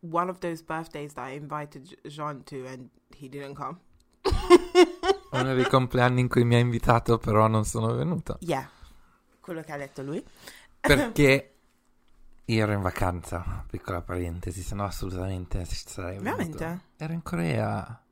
[0.02, 3.80] One of those birthdays that I invited Jean to and he didn't come.
[5.32, 8.38] Uno dei compleanni in cui mi ha invitato però non sono venuto.
[8.42, 8.68] Yeah,
[9.40, 10.24] quello che ha detto lui.
[10.82, 11.56] Perché
[12.46, 16.58] io ero in vacanza, piccola parentesi, se no assolutamente ci sarei venuto.
[16.58, 16.82] Veramente?
[16.98, 18.04] Ero in Corea.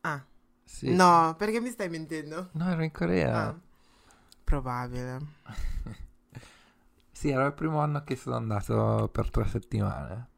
[0.00, 0.24] Ah,
[0.64, 0.94] Sì.
[0.94, 2.48] no, perché mi stai mentendo?
[2.52, 3.48] No, ero in Corea.
[3.48, 3.58] Ah,
[4.42, 5.18] probabile.
[7.20, 10.28] Sì, era il primo anno che sono andato per tre settimane.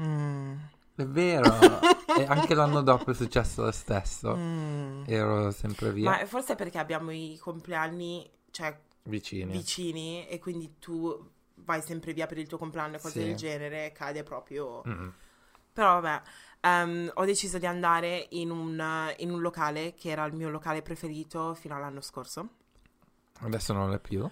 [0.00, 0.56] Mm,
[0.96, 1.54] È vero.
[2.18, 4.34] e anche l'anno dopo è successo lo stesso.
[4.36, 5.04] mm.
[5.06, 6.10] Ero sempre via.
[6.10, 9.52] Ma forse perché abbiamo i compleanni, cioè, Vicini.
[9.52, 13.26] vicini e quindi tu vai sempre via per il tuo compleanno e cose Sì.
[13.26, 14.82] del genere, cade proprio...
[14.88, 15.08] Mm.
[15.72, 16.22] Però vabbè,
[16.62, 20.82] ehm, ho deciso di andare in un, in un locale che era il mio locale
[20.82, 22.48] preferito fino all'anno scorso.
[23.42, 24.28] Adesso non è più.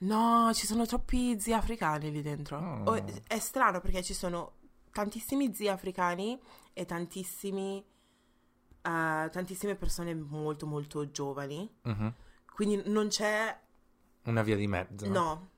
[0.00, 2.58] No, ci sono troppi zii africani lì dentro.
[2.58, 2.90] Oh.
[2.94, 4.52] Oh, è strano perché ci sono
[4.92, 6.40] tantissimi zii africani
[6.72, 11.68] e tantissimi, eh, tantissime persone molto molto giovani.
[11.82, 12.14] Mhm.
[12.54, 13.56] Quindi non c'è...
[14.24, 15.08] Una via di mezzo.
[15.08, 15.48] No,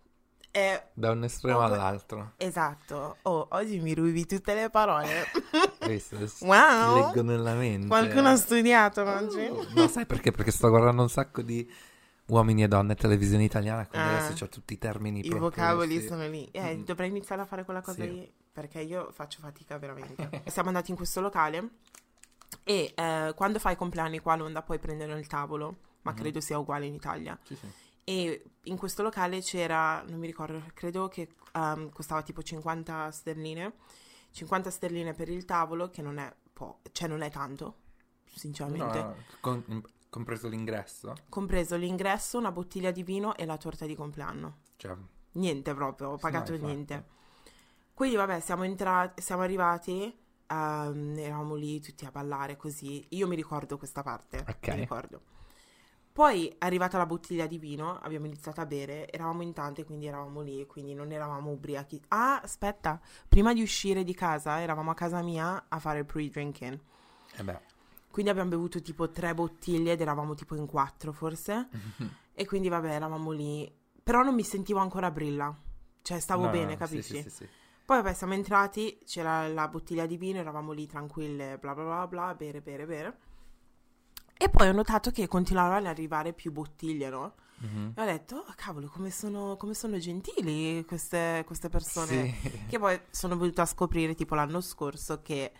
[0.50, 2.32] è Da un estremo Oh, all'altro.
[2.36, 3.16] esatto.
[3.22, 5.26] Oh, oggi mi rubi tutte le parole.
[5.86, 6.16] Visto?
[6.44, 7.06] Wow.
[7.06, 7.86] leggo nella mente.
[7.88, 9.48] Qualcuno ha studiato oggi?
[9.74, 10.30] No, sai perché?
[10.30, 11.68] Perché sto guardando un sacco di
[12.30, 14.18] uomini e donne televisione italiana, quindi Ah.
[14.18, 16.06] adesso c'ho tutti i termini I proprio, vocaboli sì.
[16.06, 16.48] sono lì.
[16.52, 16.84] Eh, Mm.
[16.84, 18.10] dovrei iniziare a fare quella cosa Sì.
[18.10, 20.42] lì perché io faccio fatica veramente.
[20.46, 21.68] Siamo andati in questo locale
[22.64, 26.16] e eh, quando fai compleanni qua a Londra puoi prendere il tavolo, ma Mhm.
[26.16, 27.38] credo sia uguale in Italia.
[27.42, 27.66] Sì, sì.
[28.04, 33.72] E in questo locale c'era, non mi ricordo, credo che um, costava tipo 50 sterline.
[34.32, 37.76] 50 sterline per il tavolo, che non è po', cioè non è tanto,
[38.34, 38.98] sinceramente.
[38.98, 41.14] No, con- compreso l'ingresso.
[41.28, 44.58] Compreso l'ingresso, una bottiglia di vino e la torta di compleanno.
[44.76, 44.96] Cioè,
[45.32, 47.06] Niente proprio, ho pagato niente.
[47.94, 50.12] Quindi vabbè, siamo entrati, siamo arrivati,
[50.48, 53.04] ehm, eravamo lì tutti a ballare così.
[53.10, 54.68] Io mi ricordo questa parte, Ok.
[54.68, 55.20] mi ricordo.
[56.12, 60.06] Poi è arrivata la bottiglia di vino, abbiamo iniziato a bere, eravamo in tante, quindi
[60.06, 62.02] eravamo lì, quindi non eravamo ubriachi.
[62.08, 66.80] Ah, aspetta, prima di uscire di casa, eravamo a casa mia a fare il pre-drinking.
[67.36, 67.60] eh beh.
[68.10, 71.68] Quindi abbiamo bevuto tipo tre bottiglie ed eravamo tipo in quattro forse.
[72.40, 73.70] E quindi vabbè, eravamo lì.
[74.02, 75.54] Però non mi sentivo ancora brilla.
[76.00, 77.16] Cioè, stavo No, bene, no, capisci?
[77.16, 77.48] Sì, sì, sì.
[77.84, 82.06] Poi vabbè, siamo entrati, c'era la bottiglia di vino, eravamo lì tranquille, bla bla bla
[82.06, 83.18] bla, bere, bere, bere.
[84.38, 87.34] E poi ho notato che continuavano ad arrivare più bottiglie, no?
[87.58, 87.92] Mhm.
[87.94, 92.34] E ho detto, oh, cavolo, come sono, come sono gentili queste, queste persone.
[92.40, 92.64] Sì.
[92.68, 95.52] Che poi sono venuta a scoprire tipo l'anno scorso che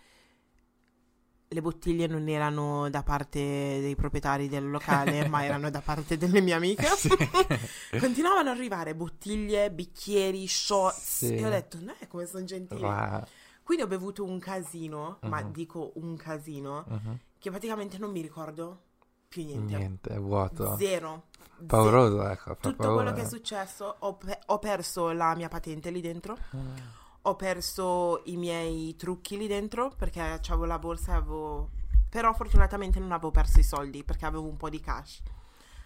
[1.53, 6.39] le bottiglie non erano da parte dei proprietari del locale, ma erano da parte delle
[6.41, 6.85] mie amiche.
[6.95, 7.09] Sì.
[7.99, 11.25] Continuavano ad arrivare bottiglie, bicchieri, shots.
[11.27, 11.35] Sì.
[11.35, 12.81] E ho detto, no, come sono gentili.
[12.81, 13.23] Wow.
[13.63, 15.51] Quindi ho bevuto un casino, ma Mhm.
[15.51, 17.17] dico un casino, Mhm.
[17.37, 18.81] che praticamente non mi ricordo
[19.27, 19.77] più niente.
[19.77, 20.75] Niente, è vuoto.
[20.77, 21.25] Zero.
[21.57, 21.65] Zero.
[21.67, 22.55] Pauroso, ecco.
[22.59, 22.93] Tutto paura.
[23.03, 26.99] quello che è successo, ho, pe- ho perso la mia patente lì dentro, Ah.
[27.23, 31.69] Ho perso i miei trucchi lì dentro perché avevo la borsa e avevo...
[32.09, 35.21] Però fortunatamente non avevo perso i soldi perché avevo un po' di cash.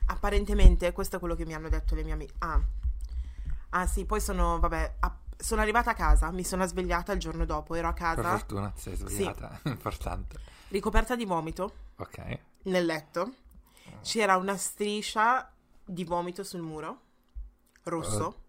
[0.07, 2.33] Apparentemente, questo è quello che mi hanno detto le mie amiche.
[2.39, 2.61] Ah,
[3.69, 7.45] ah sì, poi sono, vabbè, a- sono arrivata a casa, mi sono svegliata il giorno
[7.45, 10.39] dopo, ero a Per casa, fortuna ti sei svegliata, importante.
[10.69, 12.39] ricoperta di vomito Ok.
[12.63, 13.33] nel letto.
[14.01, 15.51] C'era una striscia
[15.83, 16.99] di vomito sul muro,
[17.83, 18.43] rosso.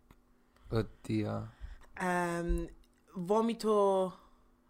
[0.71, 1.49] Oddio.
[1.95, 2.69] Ehm,
[3.17, 4.19] vomito,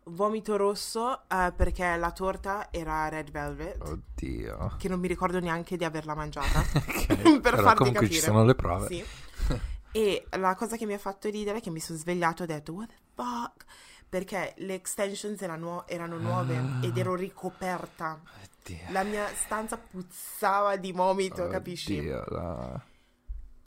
[0.05, 4.75] vomito rosso eh, perché la torta era red velvet, Oddio.
[4.79, 6.61] che non mi ricordo neanche di averla mangiata.
[6.87, 7.07] Ok.
[7.23, 8.13] Per Però farti comunque capire.
[8.15, 8.87] ci sono le prove.
[8.89, 9.05] Sì.
[9.97, 12.47] E la cosa che mi ha fatto ridere è che mi sono svegliato e ho
[12.49, 13.65] detto, what the fuck?
[14.07, 16.81] Perché le extensions erano, erano nuove Ah.
[16.85, 18.21] ed ero ricoperta.
[18.61, 18.77] Oddio.
[18.91, 21.97] La mia stanza puzzava di vomito, capisci?
[21.99, 22.83] Oddio, no.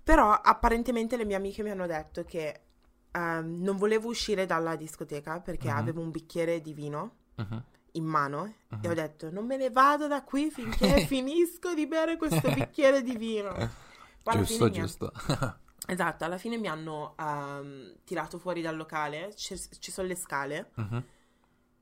[0.04, 2.60] Però apparentemente le mie amiche mi hanno detto che
[3.12, 5.78] ehm, non volevo uscire dalla discoteca perché Mhm.
[5.78, 7.64] avevo un bicchiere di vino Mhm.
[7.94, 8.80] in mano Mhm.
[8.84, 10.70] e ho detto non me ne vado da qui finché
[11.08, 13.54] finisco di bere questo bicchiere di vino.
[14.24, 15.12] Poi Giusto, giusto.
[15.88, 20.70] Esatto, alla fine mi hanno ehm, tirato fuori dal locale, ci, ci sono le scale
[20.76, 21.04] Mhm.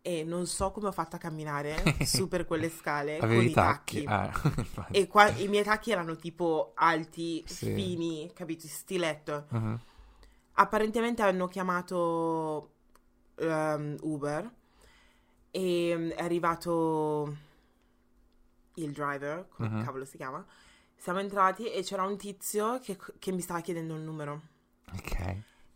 [0.01, 4.03] e non so come ho fatto a camminare su per quelle scale con i tacchi.
[4.03, 4.05] tacchi.
[4.85, 4.87] Ah.
[4.91, 7.73] E qua i miei tacchi erano tipo alti, Sì.
[7.73, 8.65] fini, capito?
[8.67, 9.47] Stiletto.
[9.49, 9.79] Mhm.
[10.59, 12.71] Apparentemente hanno chiamato
[13.35, 14.51] ehm, Uber
[15.51, 17.35] e mm, è arrivato
[18.75, 19.83] il driver, come Mhm.
[19.83, 20.43] cavolo si chiama.
[20.95, 24.41] Siamo entrati e c'era un tizio che, che mi stava chiedendo il numero.
[24.93, 25.19] Ok.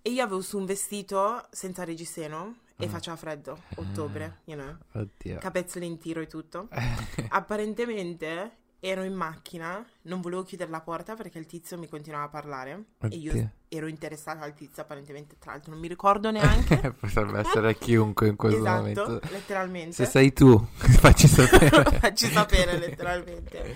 [0.03, 2.89] E io avevo su un vestito senza reggiseno e Mm.
[2.89, 5.37] faceva freddo, ottobre, you know, Oddio.
[5.37, 6.69] capezzoli in tiro e tutto.
[7.29, 12.29] Apparentemente ero in macchina, non volevo chiudere la porta perché il tizio mi continuava a
[12.29, 13.51] parlare e io Oddio.
[13.69, 16.91] ero interessata al tizio apparentemente, tra l'altro non mi ricordo neanche.
[16.99, 19.19] Potrebbe essere chiunque in questo esatto, momento.
[19.29, 19.93] letteralmente.
[19.93, 21.83] Se sei tu, facci sapere.
[22.01, 23.75] Facci sapere letteralmente.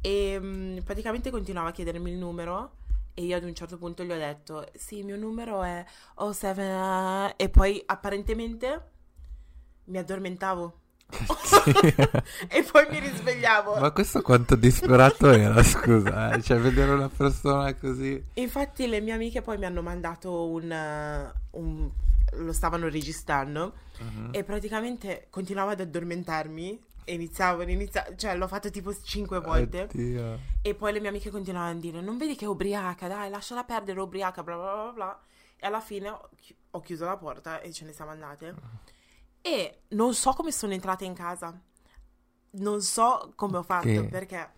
[0.00, 2.78] E mm, praticamente continuava a chiedermi il numero
[3.14, 5.84] e io ad un certo punto gli ho detto sì, il mio numero è
[6.16, 8.90] 07 e poi apparentemente
[9.84, 10.78] mi addormentavo.
[12.48, 13.76] e poi mi risvegliavo.
[13.78, 16.42] Ma questo quanto disperato era, scusa, eh?
[16.42, 18.22] Cioè, vedere una persona così...
[18.34, 21.32] Infatti le mie amiche poi mi hanno mandato un...
[21.52, 21.90] uh, un-
[22.34, 24.28] lo stavano registrando Mhm.
[24.32, 30.38] e praticamente continuavo ad addormentarmi e iniziavo, iniziavo, cioè l'ho fatto tipo cinque volte Oddio.
[30.62, 33.62] e poi le mie amiche continuavano a dire non vedi che è ubriaca, dai lasciala
[33.64, 35.20] perdere, ubriaca, bla bla bla bla
[35.58, 38.54] e alla fine ho, chi- ho chiuso la porta e ce ne siamo andate
[39.42, 41.58] e non so come sono entrata in casa,
[42.52, 44.50] non so come ho fatto Che- perché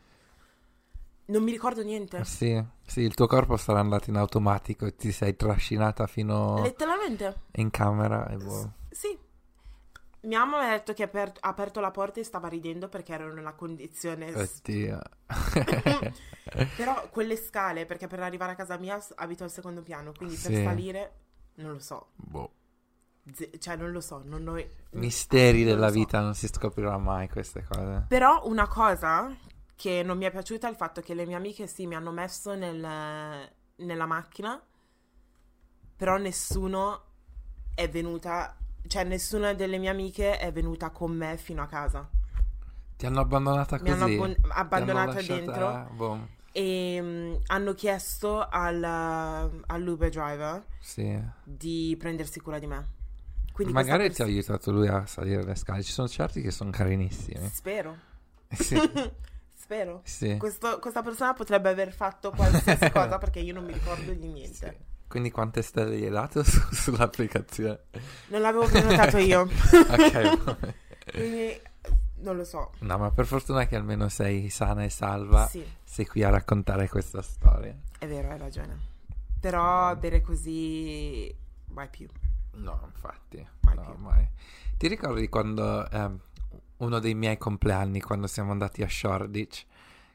[1.27, 5.13] non mi ricordo niente, Sì, sì, il tuo corpo sarà andato in automatico e ti
[5.13, 7.43] sei trascinata fino letteralmente.
[7.53, 8.73] in camera e boh.
[8.91, 9.19] Sì.
[10.25, 12.89] Mia mamma mi ha detto che ha aper- ha aperto la porta e stava ridendo
[12.89, 14.31] perché ero in una condizione...
[14.47, 15.01] s- Oddio.
[16.77, 20.37] Però quelle scale, perché per arrivare a casa mia s- abito al secondo piano, quindi
[20.37, 20.63] per Sì.
[20.63, 21.13] salire
[21.55, 22.09] non lo so.
[22.17, 22.53] boh.
[23.31, 24.61] Z- cioè non lo so, non ho...
[24.93, 25.95] Misteri non della so.
[25.95, 28.05] vita, non si scoprirà mai queste cose.
[28.09, 29.35] Però una cosa
[29.77, 32.11] che non mi è piaciuta è il fatto che le mie amiche sì mi hanno
[32.11, 34.61] messo nel- nella macchina,
[35.97, 37.03] però nessuno
[37.75, 38.57] è venuta,
[38.87, 42.09] cioè nessuna delle mie amiche è venuta con me fino a casa.
[42.97, 44.15] Ti hanno abbandonata Mi hanno così?
[44.15, 48.83] abbon- hanno abbandonata lasciata- dentro boh, e mm, hanno chiesto al,
[49.67, 51.21] all'Uber driver sì.
[51.43, 53.01] di prendersi cura di me.
[53.53, 55.83] Quindi Magari questa ti ha aiutato lui a salire le scale.
[55.83, 57.49] Ci sono certi che sono carinissimi.
[57.53, 57.97] Spero.
[58.49, 58.77] Sì,
[59.55, 60.01] Spero.
[60.05, 60.37] sì.
[60.39, 64.55] Questo- questa persona potrebbe aver fatto qualsiasi cosa perché io non mi ricordo di niente.
[64.79, 64.91] Sì.
[65.07, 67.81] Quindi quante stelle gli hai dato su- sull'applicazione?
[68.29, 69.43] Non l'avevo prenotato io.
[69.43, 70.67] ok.
[71.11, 71.61] Quindi
[72.17, 72.73] non lo so.
[72.81, 75.47] No, ma per fortuna che almeno sei sana e salva.
[75.47, 77.77] Sì, Sei qui a raccontare questa storia.
[77.99, 78.79] è vero, hai ragione.
[79.41, 81.35] Però bere così
[81.73, 82.07] mai più.
[82.55, 83.47] No, infatti.
[83.61, 84.29] Mai no, mai.
[84.77, 86.21] Ti ricordi quando ehm,
[86.79, 89.67] uno dei miei compleanni, quando siamo andati a Shoreditch,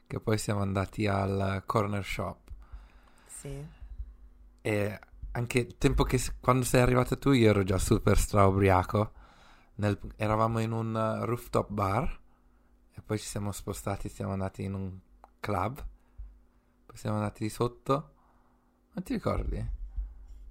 [0.06, 2.50] che poi siamo andati al corner shop
[3.26, 3.66] Sì.
[4.60, 5.00] E
[5.32, 9.12] anche il tempo che quando sei arrivata tu io ero già super straubriaco.
[9.76, 12.20] Nel- eravamo in un rooftop bar
[12.92, 14.98] e poi ci siamo spostati, siamo andati in un
[15.40, 15.84] club.
[16.86, 18.12] Poi siamo andati di sotto.
[18.92, 19.76] Non ti ricordi?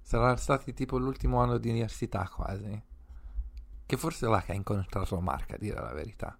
[0.08, 2.82] Sarà stati tipo l'ultimo anno di università quasi.
[3.84, 6.34] Che forse è là che hai incontrato Marca, a dire la verità.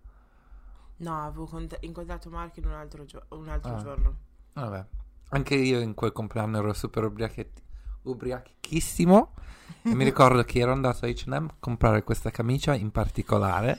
[0.96, 3.82] No, avevo cont- incontrato Marco in un altro, gio- un altro Ah.
[3.82, 4.16] giorno.
[4.54, 4.86] Vabbè.
[5.32, 7.62] Anche io in quel compleanno ero super ubriachetti-
[8.04, 9.34] ubriachissimo.
[9.82, 13.78] e mi ricordo che ero andato a H&M a comprare questa camicia in particolare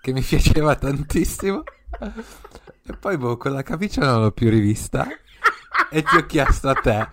[0.00, 1.62] che mi piaceva tantissimo.
[2.82, 5.06] e poi, boh, quella camicia non l'ho più rivista.
[5.90, 7.08] E ti ho chiesto a te,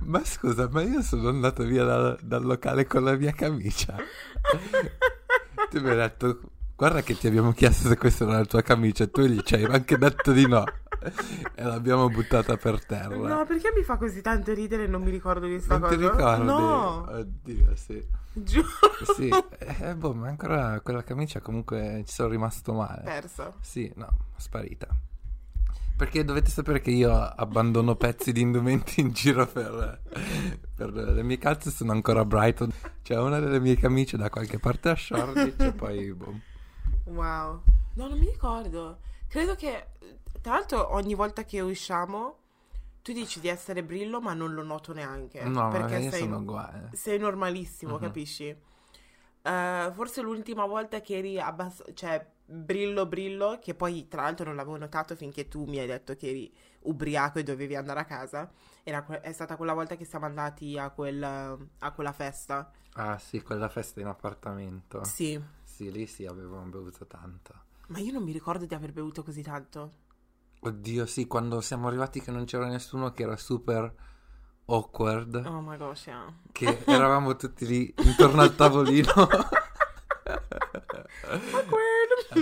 [0.00, 3.96] ma scusa, ma io sono andato via dal, dal locale con la mia camicia.
[5.70, 6.40] tu mi hai detto,
[6.76, 9.54] guarda che ti abbiamo chiesto se questa era la tua camicia e tu gli ci
[9.54, 10.64] hai anche detto di no.
[11.54, 13.16] e l'abbiamo buttata per terra.
[13.16, 15.96] No, perché mi fa così tanto ridere e non mi ricordo di sta non cosa?
[15.96, 16.44] ti ricordi?
[16.46, 18.06] No, Oddio, sì.
[18.32, 18.68] giuro.
[19.14, 23.02] Sì, eh, boh, ma ancora quella camicia comunque ci sono rimasto male.
[23.02, 23.54] Perso.
[23.60, 24.88] Sì, no, sparita.
[25.96, 30.00] Perché dovete sapere che io abbandono pezzi di indumenti in giro per,
[30.74, 32.72] per le mie calze sono ancora a Brighton.
[33.02, 36.40] C'è una delle mie camicie da qualche parte a Shoreditch e poi boh.
[37.04, 37.62] Wow.
[37.94, 38.98] No, non mi ricordo.
[39.28, 39.86] Credo che,
[40.40, 42.38] tra l'altro, ogni volta che usciamo,
[43.02, 45.44] tu dici di essere brillo, ma non lo noto neanche.
[45.44, 46.90] No, perché io sei, sono uguale.
[46.92, 48.00] sei normalissimo, Mhm.
[48.00, 48.56] capisci?
[49.42, 54.56] Eh, forse l'ultima volta che eri abbastanza, cioè, brillo brillo, che poi tra l'altro non
[54.56, 58.50] l'avevo notato finché tu mi hai detto che eri ubriaco e dovevi andare a casa,
[58.82, 62.70] era è stata quella volta che siamo andati a, quel, a quella festa.
[62.94, 65.04] Ah sì, quella festa in appartamento.
[65.04, 67.54] Sì, Sì, lì sì, avevamo bevuto tanto.
[67.88, 69.92] ma io non mi ricordo di aver bevuto così tanto.
[70.60, 73.92] Oddio, sì, quando siamo arrivati che non c'era nessuno che era super
[74.66, 75.34] awkward.
[75.46, 76.32] Oh my gosh, yeah.
[76.52, 79.12] Che eravamo tutti lì intorno al tavolino.
[81.24, 81.64] È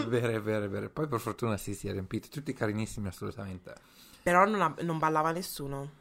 [0.08, 0.88] vero, è vero, è vero.
[0.90, 2.28] Poi per fortuna sì, si è riempito.
[2.28, 3.74] Tutti carinissimi assolutamente.
[4.22, 6.00] Però non, ha- non ballava nessuno.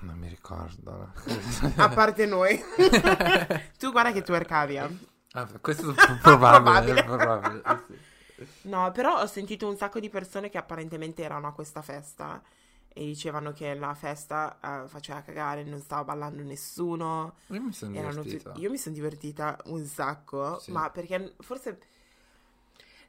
[0.00, 1.12] Non mi ricordo.
[1.76, 2.58] A parte noi.
[3.78, 4.76] tu guarda che tu ercavi.
[4.76, 4.88] eh.
[5.32, 6.20] Ah, questo è probabile.
[6.20, 7.00] Probabile.
[7.00, 7.98] è probabile, sì.
[8.68, 12.40] No, però ho sentito un sacco di persone che apparentemente erano a questa festa
[12.88, 17.34] e dicevano che la festa eh, faceva cagare, non stava ballando nessuno.
[17.48, 18.50] Io mi sono Erano divertito.
[18.50, 20.70] tutti- Io mi sono divertita un sacco, Sì.
[20.72, 21.78] ma perché forse...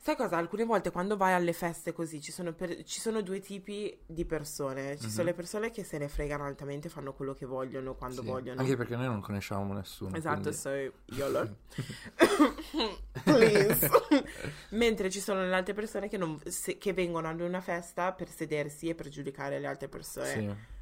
[0.01, 0.37] Sai cosa?
[0.37, 4.23] Alcune volte quando vai alle feste così ci sono, per- ci sono due tipi di
[4.23, 4.97] persone.
[4.97, 5.29] Ci sono Mhm.
[5.29, 8.61] le persone che se ne fregano altamente, fanno quello che vogliono quando Sì, vogliono.
[8.61, 10.15] Anche perché noi non conosciamo nessuno.
[10.15, 10.69] Esatto, quindi- so
[11.15, 11.55] YOLO.
[13.23, 13.89] Please.
[14.71, 18.29] Mentre ci sono le altre persone che, non- se- che vengono ad una festa per
[18.29, 20.31] sedersi e per giudicare le altre persone.
[20.31, 20.77] Sì.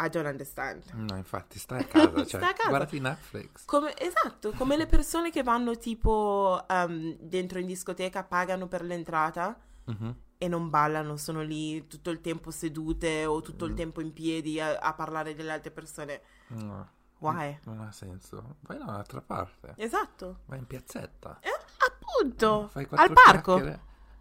[0.00, 0.84] I don't understand.
[0.94, 2.10] No, infatti, stai a casa.
[2.24, 2.68] Cioè, Stai a casa.
[2.68, 3.64] Guardati Netflix.
[3.64, 9.58] Come, esatto, come le persone che vanno tipo ehm, dentro in discoteca, pagano per l'entrata
[9.86, 10.14] Mhm.
[10.38, 13.68] e non ballano, sono lì tutto il tempo sedute o tutto Mm.
[13.70, 16.20] il tempo in piedi a, a parlare delle altre persone.
[16.48, 17.58] No, Why?
[17.64, 18.56] non ha senso.
[18.60, 19.72] Vai dall'altra parte.
[19.76, 21.40] Esatto, Vai in piazzetta.
[21.78, 23.78] appunto, Fai quattro al parco.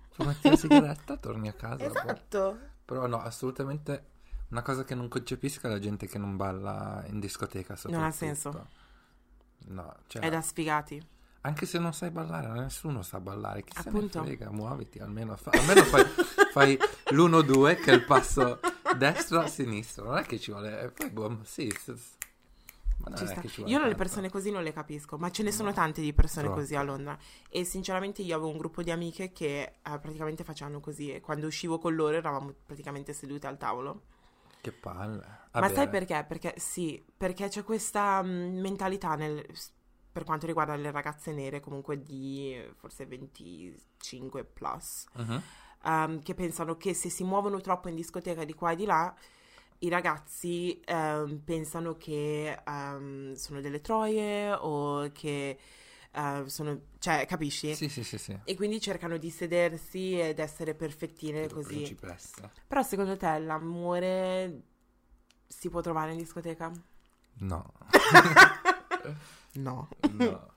[0.09, 1.83] Fumetti la sigaretta, torni a casa.
[1.85, 2.57] Esatto.
[2.85, 4.05] Però no, assolutamente
[4.49, 8.11] una cosa che non concepisco è la gente che non balla in discoteca Non ha
[8.11, 8.67] senso.
[9.67, 11.05] No, cioè, È da sfigati.
[11.41, 13.63] anche se non sai ballare, nessuno sa ballare.
[13.63, 14.09] Chi Appunto.
[14.09, 16.03] se ne frega, muoviti, almeno, fa- almeno fai,
[16.53, 16.77] fai
[17.11, 18.59] l'1-2 che è il passo
[18.95, 20.05] destra-sinistra.
[20.05, 20.81] Non è che ci vuole...
[20.81, 21.73] e Poi, boh, sì,
[22.99, 23.97] ma non Ci è che ci vuole Io le tanto.
[23.97, 25.75] persone così non le capisco, ma ce ne sono No.
[25.75, 26.61] tante di persone Troppo.
[26.61, 27.17] così a Londra.
[27.49, 31.11] E sinceramente io avevo un gruppo di amiche che eh, praticamente facevano così.
[31.11, 34.01] E quando uscivo con loro eravamo praticamente sedute al tavolo.
[34.61, 35.45] Che palle.
[35.53, 36.25] Ma Vabbè, sai perché?
[36.27, 39.45] Perché sì, perché c'è questa mm, mentalità nel-
[40.11, 45.41] per quanto riguarda le ragazze nere, comunque di forse 25 plus, mhm.
[45.85, 49.15] ehm, che pensano che se si muovono troppo in discoteca di qua e di là,
[49.79, 55.59] i ragazzi ehm, pensano che ehm, sono delle troie o che
[56.17, 56.79] eh, sono...
[56.99, 57.75] cioè, capisci?
[57.75, 58.37] Sì, sì, sì, sì.
[58.43, 61.75] E quindi cercano di sedersi ed essere perfettine così.
[61.75, 62.49] Principessa.
[62.67, 64.61] Però secondo te l'amore
[65.47, 66.71] si può trovare in discoteca?
[67.39, 67.71] No,
[69.53, 69.87] No.
[70.11, 70.55] no.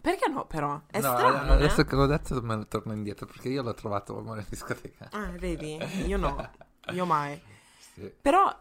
[0.00, 0.80] Perché no, però?
[0.86, 1.84] È No, strano, adesso eh?
[1.84, 5.08] che l'ho detto me ne torno indietro perché io l'ho trovato amore in discoteca.
[5.12, 5.76] Ah, vedi?
[6.06, 6.50] Io no.
[6.92, 7.40] Io mai.
[7.94, 8.10] Sì.
[8.22, 8.54] Però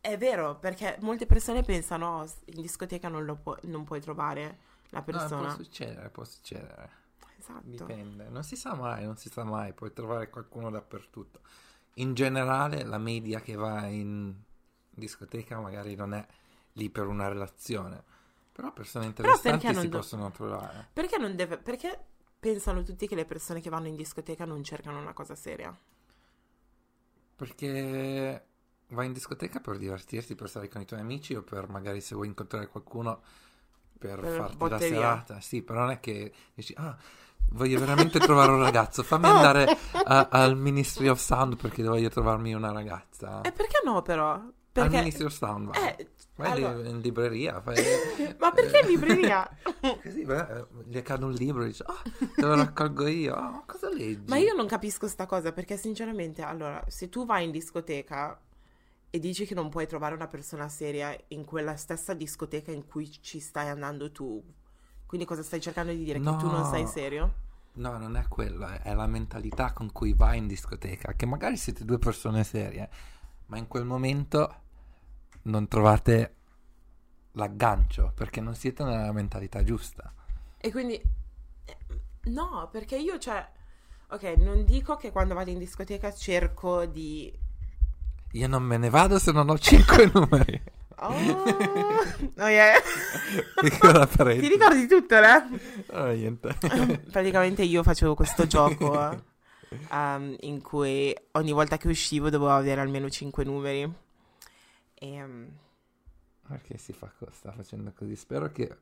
[0.00, 4.58] è vero, perché molte persone pensano, "Oh, in discoteca non, lo pu- non puoi trovare
[4.90, 5.42] la No, persona.
[5.42, 6.90] può succedere, può succedere.
[7.38, 7.60] Esatto.
[7.64, 8.28] Dipende.
[8.28, 9.72] Non si sa mai, non si sa mai.
[9.72, 11.40] Puoi trovare qualcuno dappertutto.
[11.94, 14.34] In generale, la media che va in
[14.90, 16.26] discoteca magari non è
[16.72, 18.02] lì per una relazione.
[18.52, 20.88] Però persone Però interessanti non si do- possono trovare.
[20.92, 21.58] Perché non deve...
[21.58, 21.98] Perché
[22.38, 25.76] pensano tutti che le persone che vanno in discoteca non cercano una cosa seria?
[27.36, 28.46] Perché
[28.88, 32.14] vai in discoteca per divertirti, per stare con i tuoi amici o per magari se
[32.14, 33.22] vuoi incontrare qualcuno
[33.98, 34.88] per, Per farti la botteria.
[34.96, 35.40] serata.
[35.40, 36.96] Sì, però non è che dici, ah,
[37.50, 42.52] voglio veramente trovare un ragazzo, fammi andare a- al Ministry of Sound perché voglio trovarmi
[42.54, 43.40] una ragazza.
[43.42, 44.32] E perché no però?
[44.32, 44.96] Al Perché...
[44.98, 45.88] Ministry of Sound vai.
[45.96, 47.76] Eh, Vai allora- in libreria, fai...
[48.38, 49.48] Ma perché in libreria?
[50.02, 51.96] Così, beh, gli cade un libro e dice, oh,
[52.34, 53.34] te lo raccolgo io.
[53.34, 54.24] Oh, cosa leggi?
[54.28, 58.38] Ma io non capisco sta cosa perché sinceramente, allora, se tu vai in discoteca
[59.10, 63.10] e dici che non puoi trovare una persona seria in quella stessa discoteca in cui
[63.22, 64.42] ci stai andando tu,
[65.06, 66.20] quindi cosa stai cercando di dire?
[66.20, 66.66] Che tu non No.
[66.66, 67.34] sei serio?
[67.74, 71.56] No, non è quello, è- è la mentalità con cui vai in discoteca, che magari
[71.58, 72.88] siete due persone serie,
[73.46, 74.62] ma in quel momento
[75.42, 76.34] non trovate
[77.32, 80.12] l'aggancio, perché non siete nella mentalità giusta.
[80.58, 80.94] E quindi
[81.64, 81.76] eh,
[82.24, 83.46] no, perché io cioè
[84.08, 87.32] ok, non dico che quando vado in discoteca cerco di
[88.36, 90.62] Io non me ne vado se non ho cinque numeri.
[90.98, 91.12] Oh,
[92.38, 92.78] oh yeah.
[93.60, 95.42] Ti ricordi tutto, eh?
[95.92, 96.54] Oh, niente.
[97.10, 99.24] Praticamente io facevo questo gioco
[99.90, 103.90] um, in cui ogni volta che uscivo dovevo avere almeno 5 numeri.
[104.94, 105.48] E um,
[106.46, 108.16] Perché si fa, co- sta facendo così?
[108.16, 108.76] Spero che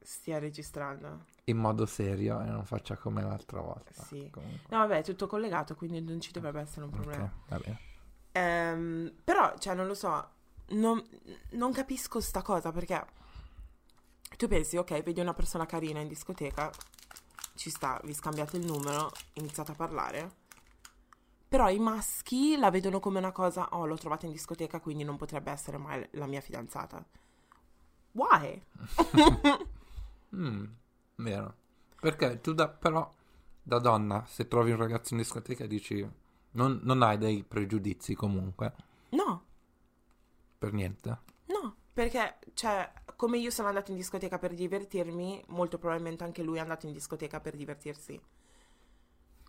[0.00, 1.26] stia registrando.
[1.44, 4.02] in modo serio e non faccia come l'altra volta.
[4.04, 4.28] Sì.
[4.30, 4.66] Comunque.
[4.68, 7.24] No, vabbè, è tutto collegato, quindi non ci dovrebbe essere un problema.
[7.24, 7.88] Ok, va bene.
[8.32, 10.28] Ehm, però, cioè, non lo so,
[10.68, 11.02] non,
[11.50, 13.04] non capisco sta cosa perché
[14.36, 16.70] tu pensi, ok, vedi una persona carina in discoteca,
[17.54, 20.38] ci sta, vi scambiate il numero, iniziate a parlare.
[21.48, 25.16] Però i maschi la vedono come una cosa, oh, l'ho trovata in discoteca, quindi non
[25.16, 27.04] potrebbe essere mai la mia fidanzata.
[28.12, 28.62] Why?
[30.32, 30.64] Mm,
[31.16, 31.54] vero.
[32.00, 33.12] Perché tu da, però,
[33.60, 36.08] da donna, se trovi un ragazzo in discoteca dici,
[36.52, 38.72] non, non hai dei pregiudizi comunque,
[39.12, 39.42] No,
[40.58, 41.18] per niente.
[41.48, 46.56] no, perché, cioè, come io sono andata in discoteca per divertirmi, molto probabilmente anche lui
[46.58, 48.18] è andato in discoteca per divertirsi.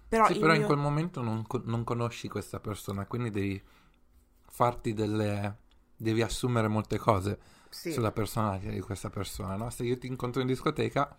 [0.10, 3.62] Però sì, però in mio- quel momento non, non conosci questa persona, quindi devi
[4.48, 5.58] farti delle...
[5.96, 7.40] devi assumere molte cose
[7.70, 7.90] Sì.
[7.92, 9.70] sulla personalità di questa persona, no?
[9.70, 11.18] Se io ti incontro in discoteca,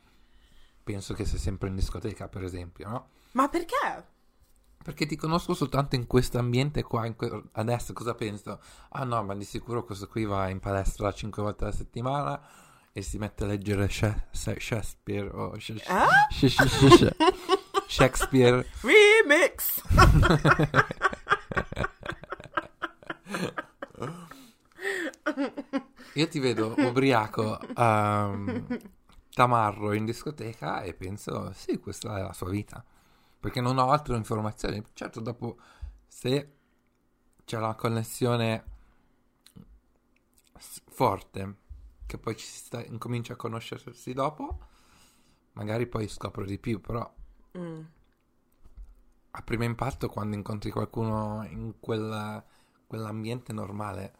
[0.84, 3.08] penso che sei sempre in discoteca, per esempio, no?
[3.32, 4.06] Ma perché?
[4.82, 8.60] Perché ti conosco soltanto in questo ambiente qua, que- adesso cosa penso?
[8.90, 12.40] Ah no, ma di sicuro questo qui va in palestra cinque volte alla settimana
[12.92, 15.52] e si mette a leggere Shakespeare o
[15.86, 16.08] Ah?
[16.30, 17.14] Sh- Sh- Sh- Sh-
[17.86, 18.66] Shakespeare.
[18.82, 19.82] Remix!
[26.14, 28.66] Io ti vedo ubriaco um,
[29.32, 32.84] tamarro in discoteca e penso, sì, questa è la sua vita.
[33.42, 34.80] Perché non ho altre informazioni.
[34.92, 35.58] Certo, dopo,
[36.06, 36.52] se
[37.44, 38.64] c'è la connessione
[40.90, 41.56] forte,
[42.06, 44.58] che poi ci si sta, incomincia a conoscersi dopo,
[45.52, 47.10] magari poi scopro di più, però
[47.56, 47.86] Mm.
[49.32, 52.44] a primo impatto quando incontri qualcuno in quella-
[52.86, 54.14] quell'ambiente normale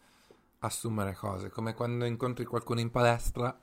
[0.60, 3.58] assumere cose, come quando incontri qualcuno in palestra,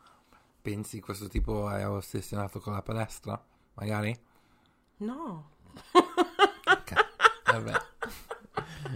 [0.62, 3.42] pensi questo tipo è ossessionato con la palestra,
[3.76, 4.18] magari?
[5.00, 5.50] No.
[5.94, 6.94] Ok,
[7.46, 7.74] vabbè.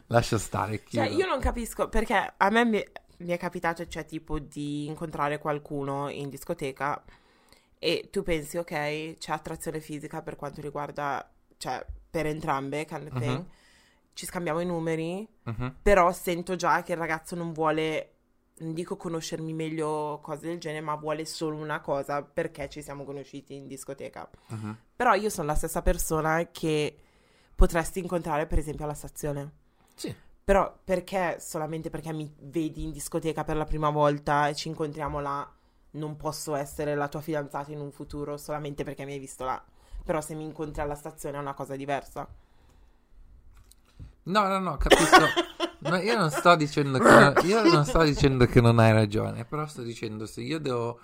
[0.07, 2.83] Lascia stare, Cioè, io non capisco perché a me mi,
[3.17, 7.03] mi è capitato, cioè, tipo, di incontrare qualcuno in discoteca
[7.79, 13.19] e tu pensi, ok, c'è attrazione fisica per quanto riguarda, cioè, per entrambe, kind of
[13.19, 13.37] thing.
[13.39, 13.47] Mhm.
[14.13, 15.77] Ci scambiamo i numeri, Mhm.
[15.81, 18.12] però sento già che il ragazzo non vuole,
[18.57, 23.03] non dico conoscermi meglio cose del genere, ma vuole solo una cosa perché ci siamo
[23.03, 24.29] conosciuti in discoteca.
[24.47, 24.77] Mhm.
[24.95, 26.97] Però io sono la stessa persona che
[27.55, 29.51] potresti incontrare, per esempio, alla stazione.
[29.95, 30.15] Sì.
[30.43, 35.19] Però perché solamente perché mi vedi in discoteca per la prima volta e ci incontriamo
[35.19, 35.49] là,
[35.91, 39.63] non posso essere la tua fidanzata in un futuro solamente perché mi hai visto là.
[40.03, 42.27] Però se mi incontri alla stazione è una cosa diversa.
[44.23, 45.25] No, no, no, capisco.
[45.83, 49.65] No, io non sto dicendo che io non sto dicendo che non hai ragione, però
[49.67, 50.99] sto dicendo se io devo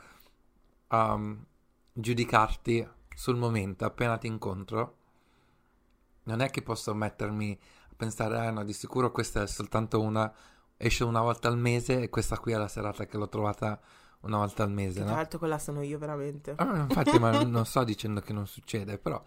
[0.89, 1.43] um,
[1.93, 4.97] giudicarti sul momento appena ti incontro,
[6.23, 7.57] non è che posso mettermi
[7.91, 10.32] a pensare, ah no, di sicuro questa è soltanto una
[10.82, 13.80] esce una volta al mese e questa qui è la serata che l'ho trovata
[14.21, 15.15] una volta al Che mese, tra no?
[15.15, 16.53] l'altro quella sono io veramente.
[16.55, 19.21] Ah, infatti, ma non sto dicendo che non succede, però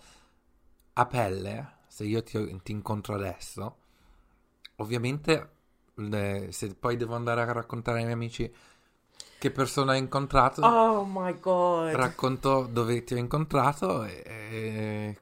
[0.94, 3.76] a pelle, se io ti, ti incontro adesso,
[4.76, 5.50] ovviamente
[6.50, 8.52] se poi devo andare a raccontare ai miei amici
[9.38, 11.92] che persona ho incontrato, Oh my god.
[11.96, 15.16] racconto dove ti ho incontrato e, e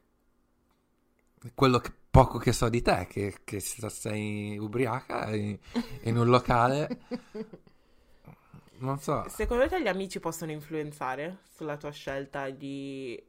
[1.55, 5.57] quello che- poco che so di te, che, che sei ubriaca in,
[6.03, 6.99] in un locale,
[8.79, 9.25] non so.
[9.29, 13.23] Secondo te gli amici possono influenzare sulla tua scelta di...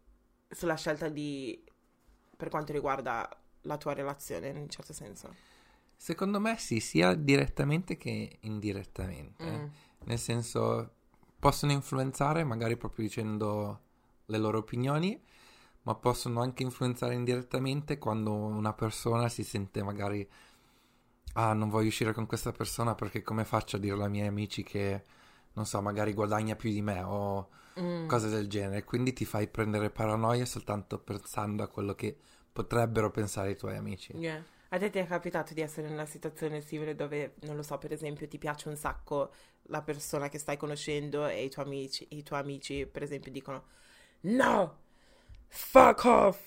[0.49, 1.61] sulla scelta di...
[2.35, 3.29] per quanto riguarda
[3.63, 5.35] la tua relazione, in un certo senso?
[6.03, 9.51] Secondo me sì, sia direttamente che indirettamente.
[9.51, 9.65] Mm.
[10.05, 10.93] Nel senso,
[11.37, 13.81] possono influenzare magari proprio dicendo
[14.25, 15.21] le loro opinioni,
[15.83, 20.27] ma possono anche influenzare indirettamente quando una persona si sente magari,
[21.33, 24.63] ah, non voglio uscire con questa persona perché come faccio a dirlo ai miei amici
[24.63, 25.03] che,
[25.53, 27.49] non so, magari guadagna più di me o
[27.79, 28.07] Mm.
[28.07, 28.83] cose del genere.
[28.83, 32.17] Quindi ti fai prendere paranoia soltanto pensando a quello che
[32.51, 34.13] potrebbero pensare i tuoi amici.
[34.17, 34.43] Yeah.
[34.73, 37.77] A te ti è capitato di essere in una situazione simile dove, non lo so,
[37.77, 42.07] per esempio, ti piace un sacco la persona che stai conoscendo e i tuoi amici,
[42.11, 43.65] i tuoi amici per esempio, dicono
[44.21, 44.77] No!
[45.47, 46.39] Fuck off!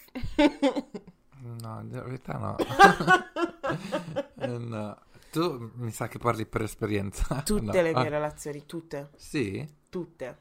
[1.42, 2.56] No, in realtà no.
[4.58, 4.98] No.
[5.30, 7.40] Tu mi sa che parli per esperienza.
[7.44, 7.72] Tutte No.
[7.82, 9.66] le mie Ah, relazioni, tutte, Sì?
[9.90, 10.38] tutte.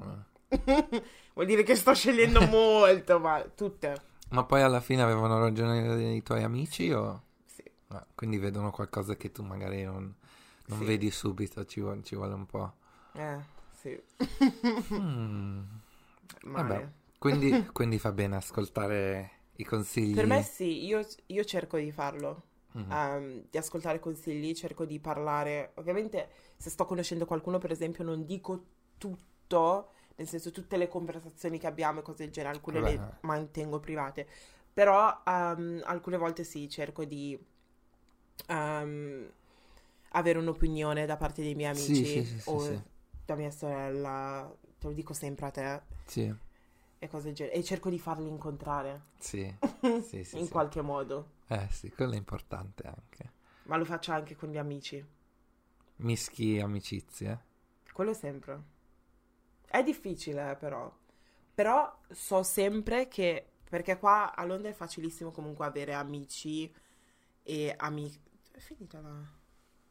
[0.00, 0.24] Ah.
[1.34, 4.14] Vuol dire che sto scegliendo molto, ma tutte.
[4.30, 7.22] Ma poi alla fine avevano ragione i tuoi amici o...
[7.46, 7.62] Sì.
[7.88, 10.12] Ah, quindi vedono qualcosa che tu magari non,
[10.66, 10.84] non Sì.
[10.84, 12.72] vedi subito, ci vuole, ci vuole un po'.
[13.14, 13.40] Eh,
[13.72, 13.98] sì.
[14.98, 15.60] Mm.
[16.42, 20.14] Vabbè, quindi, quindi fa bene ascoltare i consigli.
[20.14, 22.42] Per me sì, io, io cerco di farlo.
[22.74, 22.90] Mhm.
[22.90, 25.72] ehm, di ascoltare consigli, cerco di parlare.
[25.76, 28.64] Ovviamente, se sto conoscendo qualcuno, per esempio, non dico
[28.98, 32.96] tutto, nel senso tutte le conversazioni che abbiamo e cose del genere, alcune Vabbè.
[32.96, 34.26] le mantengo private.
[34.72, 37.38] Però ehm, alcune volte sì, cerco di
[38.48, 39.30] ehm,
[40.10, 42.82] avere un'opinione da parte dei miei amici sì, sì, sì, o
[43.24, 46.34] da mia sorella, te lo dico sempre a te Sì,
[46.98, 47.56] e cose del genere.
[47.56, 49.52] E cerco di farli incontrare sì,
[50.32, 51.30] in qualche modo.
[51.48, 53.32] Eh sì, quello è importante anche.
[53.64, 55.04] Ma lo faccio anche con gli amici.
[55.96, 57.44] Mischi amicizie.
[57.92, 58.74] Quello sempre.
[59.76, 60.90] È difficile, eh, però.
[61.54, 63.50] Però so sempre che.
[63.68, 66.72] Perché qua a Londra è facilissimo comunque avere amici
[67.42, 68.20] e amici.
[68.52, 69.14] È finita la.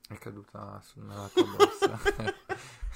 [0.07, 1.99] È caduta su- nella tua borsa.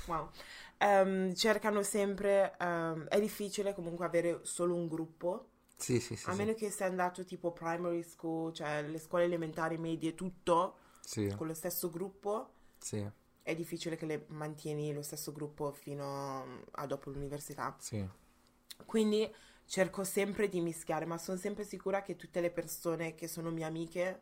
[0.06, 0.32] Wow.
[0.78, 2.56] Ehm, cercano sempre.
[2.60, 5.50] ehm, è difficile comunque avere solo un gruppo.
[5.76, 6.30] sì, sì, sì.
[6.30, 6.38] a sì.
[6.38, 11.48] meno che sia andato tipo primary school, cioè le scuole elementari, medie, tutto Sì, con
[11.48, 12.54] lo stesso gruppo.
[12.80, 13.10] sì,
[13.42, 17.76] È difficile che le mantieni lo stesso gruppo fino a dopo l'università.
[17.80, 18.08] sì.
[18.86, 19.30] Quindi
[19.66, 23.66] cerco sempre di mischiare, ma sono sempre sicura che tutte le persone che sono mie
[23.66, 24.22] amiche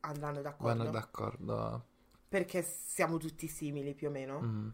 [0.00, 0.76] andranno d'accordo.
[0.78, 1.86] Vanno d'accordo.
[2.28, 4.40] Perché siamo tutti simili più o meno.
[4.40, 4.68] Mm,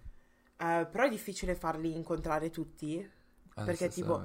[0.57, 3.09] Eh, però è difficile farli incontrare tutti.
[3.55, 4.23] Perché, tipo.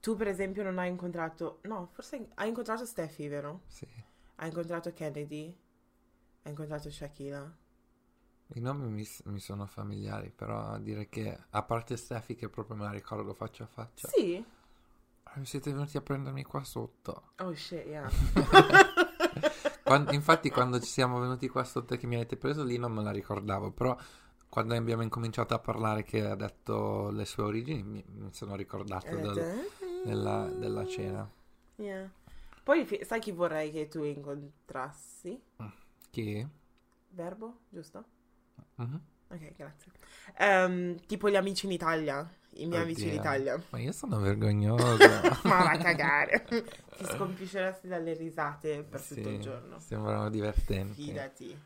[0.00, 1.58] Tu, per esempio, non hai incontrato.
[1.64, 3.62] No, forse hai incontrato Steffi, vero?
[3.66, 3.86] Sì.
[4.36, 5.46] Hai incontrato Kennedy.
[6.42, 7.56] Hai incontrato Shakira.
[8.54, 12.84] I nomi mi, mi sono familiari, però dire che, a parte Steffi che proprio me
[12.84, 14.34] la ricordo faccia a faccia, Sì.
[14.34, 17.32] eh, siete venuti a prendermi qua sotto.
[17.38, 18.10] Oh shit, yeah.
[19.84, 22.92] Quan- infatti quando ci siamo venuti qua sotto e che mi avete preso lì non
[22.92, 23.96] me la ricordavo, però
[24.48, 29.14] quando abbiamo incominciato a parlare che ha detto le sue origini mi, mi sono ricordato
[29.16, 31.28] del- detto, della, della cena.
[31.76, 32.08] Yeah.
[32.62, 35.40] Poi sai chi vorrei che tu incontrassi?
[36.10, 36.46] Chi?
[37.10, 38.04] Verbo, giusto?
[38.82, 39.00] Mhm.
[39.28, 39.92] Ok, grazie.
[40.38, 42.28] Ehm, tipo gli amici in Italia.
[42.54, 43.20] I miei amici in Oddio.
[43.20, 43.62] Italia.
[43.70, 44.96] Ma io sono vergognoso.
[45.44, 46.44] Ma va a cagare.
[46.96, 49.78] Ti scompisceresti dalle risate per Sì, tutto il giorno.
[49.78, 51.04] Sembrano divertenti.
[51.04, 51.58] Fidati.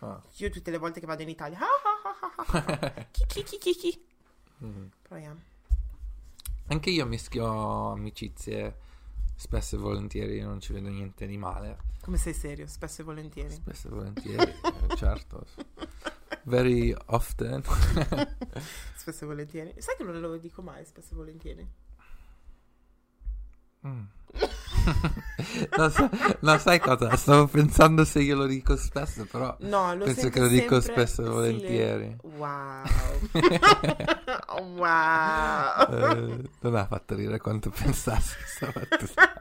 [0.00, 0.20] Ah.
[0.36, 1.58] Io tutte le volte che vado in Italia.
[1.60, 3.04] ah, ah.
[3.10, 4.04] Chi, chi, chi, chi, chi.
[4.64, 4.86] Mm.
[5.12, 5.36] Yeah.
[6.66, 8.76] Anche io mischio amicizie
[9.34, 11.78] spesso e volentieri, non ci vedo niente di male.
[12.02, 12.66] Come sei serio?
[12.66, 13.50] Spesso e volentieri.
[13.54, 14.52] Spesso e volentieri,
[14.90, 15.46] eh, certo.
[16.48, 17.62] Very often.
[18.96, 19.74] Spesso e volentieri.
[19.78, 21.68] Sai che non lo dico mai, spesso e volentieri.
[23.86, 24.02] Mm.
[25.76, 27.14] no, sa- no, sai cosa?
[27.16, 31.22] Stavo pensando se io lo dico spesso, però No, lo penso che lo dico spesso
[31.22, 32.16] e volentieri.
[32.22, 32.82] Wow.
[34.76, 35.90] wow.
[35.90, 39.32] Eh, non ha fatto ridere quanto pensassi stamattina.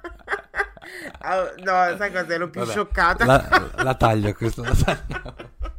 [1.57, 2.33] No, sai cosa?
[2.33, 3.25] Ero più Vabbè, scioccata.
[3.25, 5.75] La, la taglio questa, la taglio.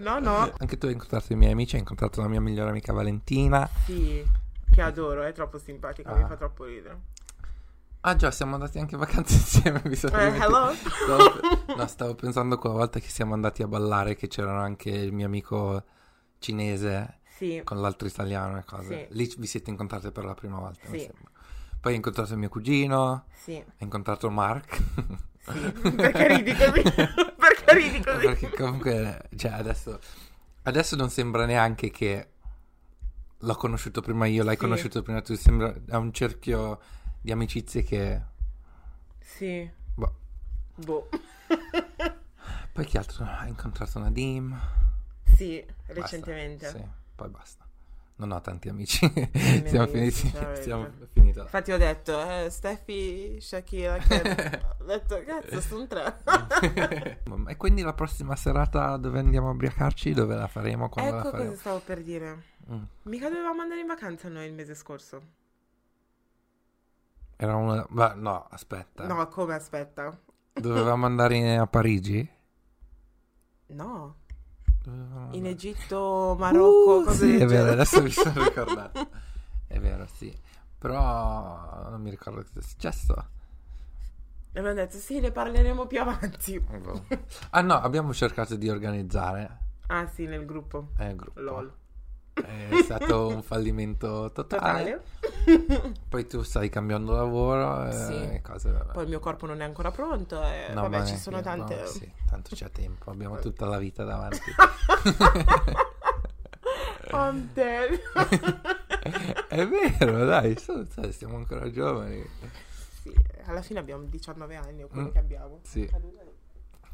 [0.00, 0.52] No, no.
[0.58, 3.68] Anche tu hai incontrato i miei amici, hai incontrato la mia migliore amica Valentina.
[3.84, 4.24] Sì,
[4.70, 6.26] che adoro, è troppo simpatica, mi Ah.
[6.26, 6.98] fa troppo ridere.
[8.02, 10.56] Ah già, siamo andati anche in vacanza insieme, mi sono dimenticato.
[10.56, 10.72] hello?
[10.74, 15.12] Stavo, no, stavo pensando quella volta che siamo andati a ballare che c'era anche il
[15.12, 15.84] mio amico
[16.38, 19.08] cinese Sì, con l'altro italiano e cose.
[19.10, 19.14] Sì.
[19.18, 21.04] Lì vi siete incontrati per la prima volta, mi Sì.
[21.04, 21.30] sembra.
[21.78, 24.82] Poi hai incontrato mio cugino, sì, hai incontrato Mark.
[25.40, 25.90] sì.
[25.94, 26.82] Perché ridi così?
[27.74, 28.26] Perché ridi così?
[28.26, 29.98] Perché comunque, cioè, adesso,
[30.62, 32.28] adesso non sembra neanche che
[33.38, 34.60] l'ho conosciuto prima io, l'hai Sì.
[34.60, 35.34] conosciuto prima tu.
[35.34, 36.80] Sembra è un cerchio
[37.20, 38.22] di amicizie che.
[39.20, 39.70] Sì.
[39.94, 40.14] boh.
[40.76, 41.08] Boh.
[42.72, 43.24] Poi chi altro?
[43.24, 44.58] Hai incontrato Nadim?
[45.36, 45.92] Sì, Basta.
[45.92, 46.68] recentemente.
[46.68, 47.66] Sì, poi basta.
[48.20, 49.10] Non ho tanti amici.
[49.64, 50.10] Siamo finiti.
[50.10, 50.62] sinceramente.
[50.62, 51.44] Siamo finiti là.
[51.44, 54.60] Infatti ho detto, eh, Steffi, Shakira, che...
[54.78, 56.18] ho detto, cazzo, sono tre.
[57.48, 60.12] e quindi la prossima serata dove andiamo a ubriacarci?
[60.12, 60.90] Dove la faremo?
[60.90, 61.48] Quando la ecco faremo?
[61.48, 62.42] cosa stavo per dire.
[62.70, 62.82] Mm.
[63.04, 65.22] Mica dovevamo andare in vacanza noi il mese scorso.
[67.36, 67.86] Era una...
[67.88, 69.06] ma no, aspetta.
[69.06, 70.14] No, come aspetta?
[70.52, 72.30] Dovevamo andare in- a Parigi?
[73.68, 74.16] No.
[74.84, 79.08] In Egitto, Marocco, Uh, cose sì, è vero, adesso mi sono ricordato.
[79.66, 80.34] È vero, sì.
[80.78, 83.14] Però non mi ricordo cosa è successo.
[84.52, 86.58] E abbiamo detto, sì, ne parleremo più avanti.
[86.58, 87.04] Boh.
[87.50, 89.58] Ah no, abbiamo cercato di organizzare
[89.88, 90.88] Ah sì, nel gruppo.
[90.98, 91.40] eh, gruppo.
[91.40, 91.72] LOL.
[92.32, 95.02] È stato un fallimento totale.
[95.44, 95.92] Totale.
[96.08, 98.40] Poi tu stai cambiando lavoro e Sì.
[98.42, 98.70] cose.
[98.92, 101.80] Poi il mio corpo non è ancora pronto e No, vabbè, ma ci sono tante...
[101.80, 104.40] no, sì, tanto c'è tempo, abbiamo tutta la vita davanti.
[107.12, 108.00] I'm dead.
[109.48, 110.56] È vero, dai,
[111.10, 112.24] siamo ancora giovani.
[113.02, 113.12] sì,
[113.46, 115.12] alla fine abbiamo 19 anni o quello Mm.
[115.12, 115.58] che abbiamo.
[115.62, 115.90] Sì.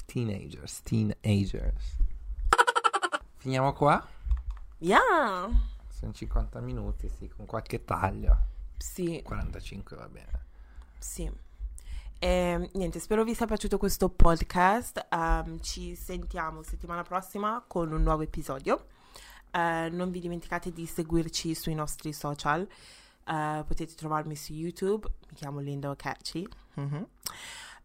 [0.06, 1.96] Teenagers, teenagers.
[3.36, 4.04] Finiamo qua?
[4.78, 5.48] Yeah.
[5.88, 8.36] Sono 50 minuti, sì, con qualche taglio.
[8.76, 10.44] Sì, 45 va bene.
[10.98, 11.30] sì.
[12.18, 15.06] E, niente, spero vi sia piaciuto questo podcast.
[15.10, 18.86] Ehm, ci sentiamo settimana prossima con un nuovo episodio.
[19.50, 22.66] Eh, non vi dimenticate di seguirci sui nostri social.
[23.26, 26.46] Eh, potete trovarmi su YouTube, mi chiamo Linda Catchy.
[26.74, 27.06] Mhm.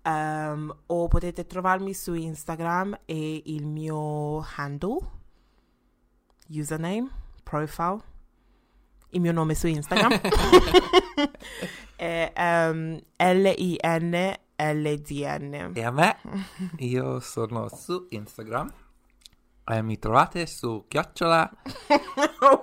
[0.04, 5.00] Ehm, o potete trovarmi su Instagram e il mio handle,
[6.52, 7.10] username,
[7.44, 8.02] profile,
[9.12, 10.20] il mio nome su Instagram
[11.96, 14.42] è ehm, L-I-N-L-D-N.
[15.74, 16.18] E a me,
[16.78, 18.72] io sono su Instagram.
[19.64, 21.50] E mi trovate su chiocciola.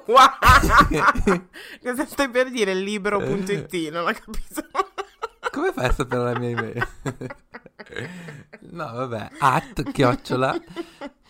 [0.09, 0.31] Wow!
[1.83, 2.75] Cosa stai per dire?
[2.75, 4.67] Libero.it, non ho capito.
[5.53, 6.89] Come fai a sapere la mia email?
[8.71, 10.59] no, vabbè, at chiocciola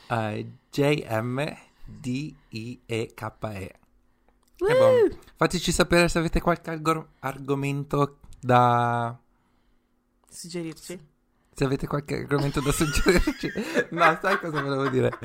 [0.08, 0.52] eh,
[2.00, 3.74] J-M-D-I-E-K-E.
[4.60, 9.16] E boh, fateci sapere se avete qualche argor- argomento da...
[10.28, 11.06] Suggerirci?
[11.54, 13.50] Se avete qualche argomento da suggerirci.
[13.90, 15.16] no, sai cosa volevo dire?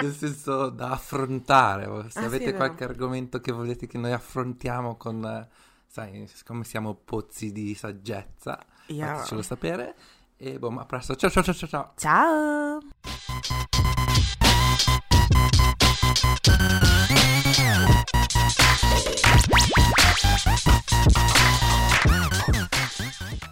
[0.00, 1.84] Nel senso da affrontare.
[2.10, 2.56] Se Ah, sì, avete vero.
[2.56, 5.48] qualche argomento che volete che noi affrontiamo con...
[5.86, 9.16] Sai, siccome siamo pozzi di saggezza, Yeah.
[9.16, 9.94] fatecelo sapere.
[10.36, 11.14] E boh, ma a presto.
[11.16, 11.92] Ciao ciao ciao ciao ciao.
[11.96, 12.78] Ciao!
[16.10, 16.18] なん
[22.52, 23.49] で?